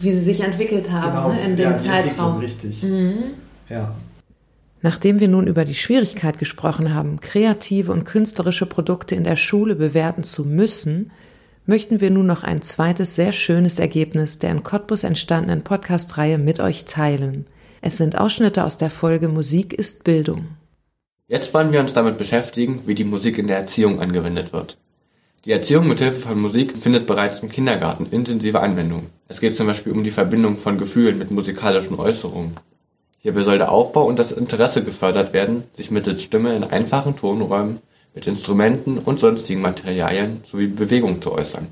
Wie 0.00 0.10
sie 0.10 0.22
sich 0.22 0.40
entwickelt 0.40 0.90
haben 0.90 1.12
genau, 1.12 1.32
ne, 1.34 1.50
in 1.50 1.56
dem 1.58 1.70
ja, 1.72 1.76
Zeitraum. 1.76 2.38
Richtig. 2.38 2.82
Mhm. 2.82 3.12
Ja. 3.68 3.94
Nachdem 4.80 5.18
wir 5.18 5.28
nun 5.28 5.46
über 5.46 5.64
die 5.64 5.74
Schwierigkeit 5.74 6.38
gesprochen 6.38 6.94
haben, 6.94 7.20
kreative 7.20 7.90
und 7.92 8.04
künstlerische 8.04 8.66
Produkte 8.66 9.14
in 9.14 9.24
der 9.24 9.36
Schule 9.36 9.74
bewerten 9.74 10.22
zu 10.22 10.44
müssen, 10.44 11.10
möchten 11.66 12.00
wir 12.00 12.10
nun 12.10 12.26
noch 12.26 12.44
ein 12.44 12.62
zweites 12.62 13.14
sehr 13.14 13.32
schönes 13.32 13.78
Ergebnis 13.78 14.38
der 14.38 14.50
in 14.50 14.62
Cottbus 14.62 15.04
entstandenen 15.04 15.62
Podcast-Reihe 15.62 16.38
mit 16.38 16.60
euch 16.60 16.84
teilen. 16.84 17.46
Es 17.80 17.96
sind 17.96 18.18
Ausschnitte 18.18 18.64
aus 18.64 18.78
der 18.78 18.90
Folge 18.90 19.28
Musik 19.28 19.72
ist 19.72 20.04
Bildung. 20.04 20.48
Jetzt 21.26 21.52
wollen 21.52 21.72
wir 21.72 21.80
uns 21.80 21.92
damit 21.92 22.16
beschäftigen, 22.16 22.82
wie 22.86 22.94
die 22.94 23.04
Musik 23.04 23.36
in 23.36 23.48
der 23.48 23.58
Erziehung 23.58 24.00
angewendet 24.00 24.52
wird. 24.52 24.78
Die 25.44 25.52
Erziehung 25.52 25.86
mit 25.86 26.00
Hilfe 26.00 26.20
von 26.20 26.40
Musik 26.40 26.76
findet 26.78 27.06
bereits 27.06 27.40
im 27.40 27.50
Kindergarten 27.50 28.06
intensive 28.10 28.60
Anwendung. 28.60 29.06
Es 29.28 29.40
geht 29.40 29.56
zum 29.56 29.66
Beispiel 29.66 29.92
um 29.92 30.02
die 30.02 30.10
Verbindung 30.10 30.58
von 30.58 30.78
Gefühlen 30.78 31.18
mit 31.18 31.30
musikalischen 31.30 31.98
Äußerungen. 31.98 32.52
Hierbei 33.20 33.42
soll 33.42 33.58
der 33.58 33.72
Aufbau 33.72 34.04
und 34.04 34.18
das 34.18 34.32
Interesse 34.32 34.84
gefördert 34.84 35.32
werden, 35.32 35.64
sich 35.74 35.90
mittels 35.90 36.22
Stimme 36.22 36.54
in 36.54 36.64
einfachen 36.64 37.16
Tonräumen 37.16 37.80
mit 38.14 38.26
Instrumenten 38.26 38.98
und 38.98 39.18
sonstigen 39.18 39.60
Materialien 39.60 40.42
sowie 40.44 40.68
Bewegung 40.68 41.20
zu 41.20 41.32
äußern. 41.32 41.68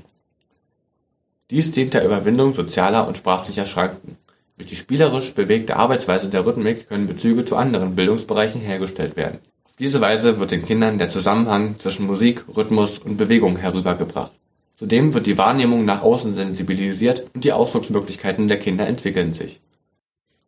Dies 1.49 1.71
dient 1.71 1.93
der 1.93 2.05
Überwindung 2.05 2.53
sozialer 2.53 3.07
und 3.07 3.17
sprachlicher 3.17 3.65
Schranken. 3.65 4.17
Durch 4.57 4.67
die 4.67 4.75
spielerisch 4.75 5.33
bewegte 5.33 5.77
Arbeitsweise 5.77 6.27
der 6.27 6.45
Rhythmik 6.45 6.89
können 6.89 7.07
Bezüge 7.07 7.45
zu 7.45 7.55
anderen 7.55 7.95
Bildungsbereichen 7.95 8.59
hergestellt 8.59 9.15
werden. 9.15 9.39
Auf 9.63 9.75
diese 9.77 10.01
Weise 10.01 10.39
wird 10.39 10.51
den 10.51 10.65
Kindern 10.65 10.97
der 10.97 11.09
Zusammenhang 11.09 11.75
zwischen 11.75 12.07
Musik, 12.07 12.43
Rhythmus 12.55 12.99
und 12.99 13.15
Bewegung 13.15 13.55
herübergebracht. 13.55 14.33
Zudem 14.75 15.13
wird 15.13 15.25
die 15.25 15.37
Wahrnehmung 15.37 15.85
nach 15.85 16.01
außen 16.01 16.33
sensibilisiert 16.33 17.25
und 17.33 17.43
die 17.43 17.53
Ausdrucksmöglichkeiten 17.53 18.47
der 18.47 18.59
Kinder 18.59 18.85
entwickeln 18.87 19.33
sich. 19.33 19.61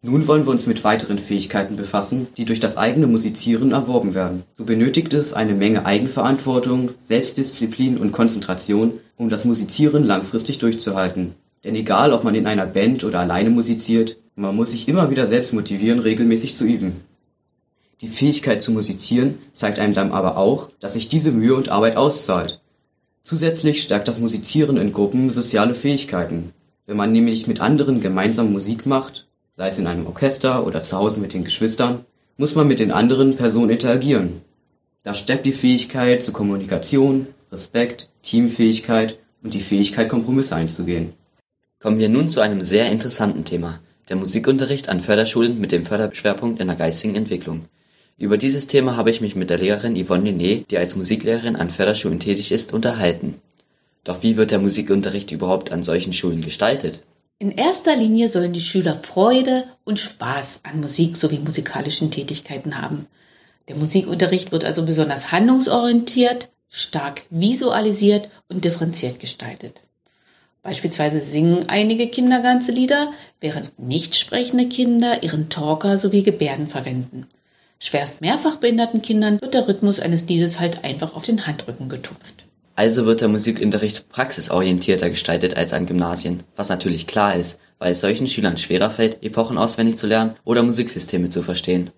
Nun 0.01 0.27
wollen 0.27 0.45
wir 0.45 0.51
uns 0.51 0.65
mit 0.65 0.85
weiteren 0.85 1.19
Fähigkeiten 1.19 1.75
befassen, 1.75 2.27
die 2.37 2.45
durch 2.45 2.61
das 2.61 2.77
eigene 2.77 3.05
Musizieren 3.05 3.73
erworben 3.73 4.15
werden. 4.15 4.43
So 4.53 4.63
benötigt 4.63 5.13
es 5.13 5.33
eine 5.33 5.53
Menge 5.53 5.85
Eigenverantwortung, 5.85 6.91
Selbstdisziplin 6.99 7.97
und 7.97 8.13
Konzentration, 8.13 8.93
um 9.17 9.27
das 9.27 9.43
Musizieren 9.43 10.05
langfristig 10.05 10.59
durchzuhalten. 10.59 11.35
Denn 11.65 11.75
egal, 11.75 12.13
ob 12.13 12.23
man 12.23 12.33
in 12.33 12.47
einer 12.47 12.65
Band 12.65 13.03
oder 13.03 13.19
alleine 13.19 13.49
musiziert, 13.49 14.15
man 14.35 14.55
muss 14.55 14.71
sich 14.71 14.87
immer 14.87 15.09
wieder 15.11 15.25
selbst 15.25 15.51
motivieren, 15.51 15.99
regelmäßig 15.99 16.55
zu 16.55 16.63
üben. 16.63 17.01
Die 17.99 18.07
Fähigkeit 18.07 18.61
zu 18.61 18.71
musizieren 18.71 19.39
zeigt 19.51 19.79
einem 19.79 19.93
dann 19.93 20.13
aber 20.13 20.37
auch, 20.37 20.69
dass 20.79 20.93
sich 20.93 21.09
diese 21.09 21.33
Mühe 21.33 21.55
und 21.55 21.67
Arbeit 21.67 21.97
auszahlt. 21.97 22.61
Zusätzlich 23.23 23.83
stärkt 23.83 24.07
das 24.07 24.21
Musizieren 24.21 24.77
in 24.77 24.93
Gruppen 24.93 25.29
soziale 25.29 25.73
Fähigkeiten. 25.73 26.53
Wenn 26.85 26.95
man 26.95 27.11
nämlich 27.11 27.47
mit 27.47 27.59
anderen 27.59 27.99
gemeinsam 27.99 28.53
Musik 28.53 28.85
macht, 28.85 29.27
sei 29.59 29.67
es 29.67 29.77
in 29.77 29.87
einem 29.87 30.07
Orchester 30.07 30.65
oder 30.65 30.81
zu 30.81 30.95
Hause 30.95 31.19
mit 31.19 31.33
den 31.33 31.43
Geschwistern, 31.43 32.05
muss 32.37 32.55
man 32.55 32.65
mit 32.65 32.79
den 32.79 32.93
anderen 32.93 33.35
Personen 33.35 33.71
interagieren. 33.71 34.39
Das 35.03 35.19
stärkt 35.19 35.45
die 35.45 35.51
Fähigkeit 35.51 36.23
zu 36.23 36.31
Kommunikation, 36.31 37.27
Respekt, 37.51 38.07
Teamfähigkeit 38.23 39.19
und 39.43 39.53
die 39.53 39.59
Fähigkeit, 39.59 40.07
Kompromisse 40.07 40.55
einzugehen. 40.55 41.11
Kommen 41.81 41.99
wir 41.99 42.07
nun 42.07 42.29
zu 42.29 42.39
einem 42.39 42.61
sehr 42.61 42.89
interessanten 42.89 43.43
Thema, 43.43 43.81
der 44.07 44.15
Musikunterricht 44.15 44.87
an 44.87 45.01
Förderschulen 45.01 45.59
mit 45.59 45.73
dem 45.73 45.85
Förderschwerpunkt 45.85 46.61
in 46.61 46.67
der 46.67 46.77
geistigen 46.77 47.15
Entwicklung. 47.15 47.65
Über 48.17 48.37
dieses 48.37 48.65
Thema 48.67 48.95
habe 48.95 49.09
ich 49.09 49.19
mich 49.19 49.35
mit 49.35 49.49
der 49.49 49.57
Lehrerin 49.57 50.01
Yvonne 50.01 50.29
Linné, 50.29 50.63
die 50.71 50.77
als 50.77 50.95
Musiklehrerin 50.95 51.57
an 51.57 51.69
Förderschulen 51.69 52.21
tätig 52.21 52.53
ist, 52.53 52.73
unterhalten. 52.73 53.41
Doch 54.05 54.23
wie 54.23 54.37
wird 54.37 54.51
der 54.51 54.59
Musikunterricht 54.59 55.31
überhaupt 55.31 55.73
an 55.73 55.83
solchen 55.83 56.13
Schulen 56.13 56.39
gestaltet? 56.39 57.03
In 57.41 57.51
erster 57.51 57.95
Linie 57.95 58.27
sollen 58.27 58.51
die 58.51 58.59
Schüler 58.59 58.95
Freude 58.95 59.63
und 59.85 59.97
Spaß 59.97 60.59
an 60.63 60.81
Musik 60.81 61.15
sowie 61.15 61.39
musikalischen 61.39 62.11
Tätigkeiten 62.11 62.81
haben. 62.81 63.07
Der 63.69 63.77
Musikunterricht 63.77 64.51
wird 64.51 64.65
also 64.65 64.83
besonders 64.83 65.31
handlungsorientiert, 65.31 66.49
stark 66.67 67.23
visualisiert 67.29 68.29
und 68.49 68.65
differenziert 68.65 69.21
gestaltet. 69.21 69.79
Beispielsweise 70.63 71.21
singen 71.21 71.69
einige 71.69 72.07
Kinder 72.07 72.41
ganze 72.41 72.73
Lieder, 72.73 73.13
während 73.39 73.79
nicht 73.79 74.17
sprechende 74.17 74.67
Kinder 74.67 75.23
ihren 75.23 75.47
Talker 75.47 75.97
sowie 75.97 76.23
Gebärden 76.23 76.67
verwenden. 76.67 77.25
Schwerst 77.79 78.19
mehrfach 78.19 78.57
behinderten 78.57 79.01
Kindern 79.01 79.39
wird 79.39 79.53
der 79.53 79.65
Rhythmus 79.65 80.01
eines 80.01 80.27
Liedes 80.27 80.59
halt 80.59 80.83
einfach 80.83 81.15
auf 81.15 81.23
den 81.23 81.47
Handrücken 81.47 81.87
getupft. 81.87 82.43
Also 82.79 83.05
wird 83.05 83.19
der 83.19 83.27
Musikunterricht 83.27 84.07
praxisorientierter 84.07 85.09
gestaltet 85.09 85.57
als 85.57 85.73
an 85.73 85.85
Gymnasien, 85.85 86.43
was 86.55 86.69
natürlich 86.69 87.07
klar 87.07 87.35
ist, 87.35 87.59
weil 87.77 87.91
es 87.91 87.99
solchen 87.99 88.25
Schülern 88.25 88.55
schwerer 88.55 88.89
fällt, 88.89 89.21
Epochen 89.21 89.57
auswendig 89.57 89.97
zu 89.97 90.07
lernen 90.07 90.35
oder 90.45 90.63
Musiksysteme 90.63 91.27
zu 91.27 91.43
verstehen. 91.43 91.89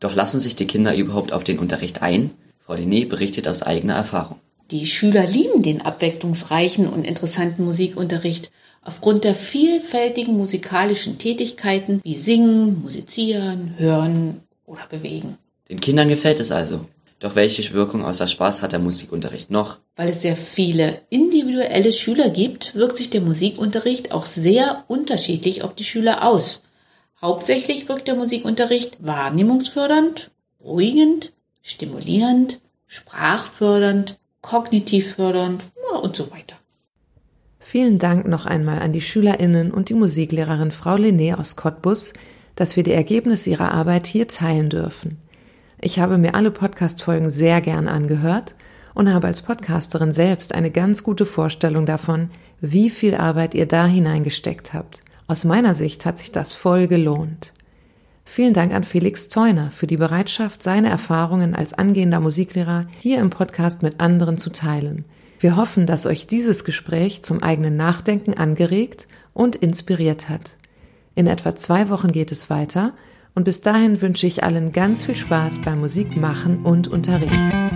Doch 0.00 0.16
lassen 0.16 0.40
sich 0.40 0.56
die 0.56 0.66
Kinder 0.66 0.96
überhaupt 0.96 1.32
auf 1.32 1.44
den 1.44 1.60
Unterricht 1.60 2.02
ein? 2.02 2.32
Frau 2.58 2.74
Linné 2.74 3.08
berichtet 3.08 3.46
aus 3.46 3.62
eigener 3.62 3.94
Erfahrung. 3.94 4.40
Die 4.72 4.86
Schüler 4.86 5.24
lieben 5.28 5.62
den 5.62 5.82
abwechslungsreichen 5.82 6.88
und 6.88 7.04
interessanten 7.04 7.64
Musikunterricht 7.64 8.50
aufgrund 8.82 9.22
der 9.22 9.36
vielfältigen 9.36 10.36
musikalischen 10.36 11.18
Tätigkeiten 11.18 12.00
wie 12.02 12.16
Singen, 12.16 12.82
Musizieren, 12.82 13.74
Hören 13.78 14.40
oder 14.64 14.88
Bewegen. 14.90 15.38
Den 15.68 15.78
Kindern 15.78 16.08
gefällt 16.08 16.40
es 16.40 16.50
also. 16.50 16.84
Doch 17.18 17.34
welche 17.34 17.72
Wirkung 17.72 18.04
außer 18.04 18.28
Spaß 18.28 18.60
hat 18.60 18.72
der 18.72 18.78
Musikunterricht 18.78 19.50
noch? 19.50 19.78
Weil 19.96 20.10
es 20.10 20.20
sehr 20.20 20.36
viele 20.36 21.00
individuelle 21.08 21.92
Schüler 21.92 22.28
gibt, 22.28 22.74
wirkt 22.74 22.98
sich 22.98 23.08
der 23.08 23.22
Musikunterricht 23.22 24.12
auch 24.12 24.26
sehr 24.26 24.84
unterschiedlich 24.88 25.62
auf 25.62 25.74
die 25.74 25.84
Schüler 25.84 26.28
aus. 26.28 26.64
Hauptsächlich 27.22 27.88
wirkt 27.88 28.08
der 28.08 28.16
Musikunterricht 28.16 28.98
wahrnehmungsfördernd, 29.00 30.30
beruhigend, 30.58 31.32
stimulierend, 31.62 32.60
sprachfördernd, 32.86 34.18
kognitiv 34.42 35.14
fördernd 35.14 35.64
und 36.02 36.14
so 36.14 36.30
weiter. 36.30 36.56
Vielen 37.58 37.98
Dank 37.98 38.28
noch 38.28 38.46
einmal 38.46 38.80
an 38.80 38.92
die 38.92 39.00
SchülerInnen 39.00 39.72
und 39.72 39.88
die 39.88 39.94
Musiklehrerin 39.94 40.70
Frau 40.70 40.94
Linné 40.94 41.34
aus 41.34 41.56
Cottbus, 41.56 42.12
dass 42.54 42.76
wir 42.76 42.82
die 42.82 42.92
Ergebnisse 42.92 43.50
ihrer 43.50 43.72
Arbeit 43.72 44.06
hier 44.06 44.28
teilen 44.28 44.70
dürfen. 44.70 45.18
Ich 45.80 45.98
habe 45.98 46.16
mir 46.16 46.34
alle 46.34 46.50
Podcast-Folgen 46.50 47.28
sehr 47.28 47.60
gern 47.60 47.86
angehört 47.86 48.54
und 48.94 49.12
habe 49.12 49.26
als 49.26 49.42
Podcasterin 49.42 50.10
selbst 50.10 50.54
eine 50.54 50.70
ganz 50.70 51.02
gute 51.02 51.26
Vorstellung 51.26 51.84
davon, 51.84 52.30
wie 52.62 52.88
viel 52.88 53.14
Arbeit 53.14 53.54
ihr 53.54 53.66
da 53.66 53.86
hineingesteckt 53.86 54.72
habt. 54.72 55.02
Aus 55.26 55.44
meiner 55.44 55.74
Sicht 55.74 56.06
hat 56.06 56.16
sich 56.16 56.32
das 56.32 56.54
voll 56.54 56.86
gelohnt. 56.86 57.52
Vielen 58.24 58.54
Dank 58.54 58.72
an 58.72 58.84
Felix 58.84 59.28
Zeuner 59.28 59.70
für 59.70 59.86
die 59.86 59.98
Bereitschaft, 59.98 60.62
seine 60.62 60.88
Erfahrungen 60.88 61.54
als 61.54 61.74
angehender 61.74 62.20
Musiklehrer 62.20 62.86
hier 63.00 63.18
im 63.18 63.28
Podcast 63.28 63.82
mit 63.82 64.00
anderen 64.00 64.38
zu 64.38 64.50
teilen. 64.50 65.04
Wir 65.40 65.56
hoffen, 65.56 65.84
dass 65.86 66.06
euch 66.06 66.26
dieses 66.26 66.64
Gespräch 66.64 67.22
zum 67.22 67.42
eigenen 67.42 67.76
Nachdenken 67.76 68.32
angeregt 68.32 69.08
und 69.34 69.56
inspiriert 69.56 70.30
hat. 70.30 70.56
In 71.14 71.26
etwa 71.26 71.54
zwei 71.54 71.90
Wochen 71.90 72.12
geht 72.12 72.32
es 72.32 72.48
weiter 72.48 72.94
und 73.36 73.44
bis 73.44 73.60
dahin 73.60 74.00
wünsche 74.00 74.26
ich 74.26 74.42
allen 74.42 74.72
ganz 74.72 75.04
viel 75.04 75.14
Spaß 75.14 75.60
beim 75.60 75.80
Musikmachen 75.80 76.64
und 76.64 76.88
Unterrichten. 76.88 77.75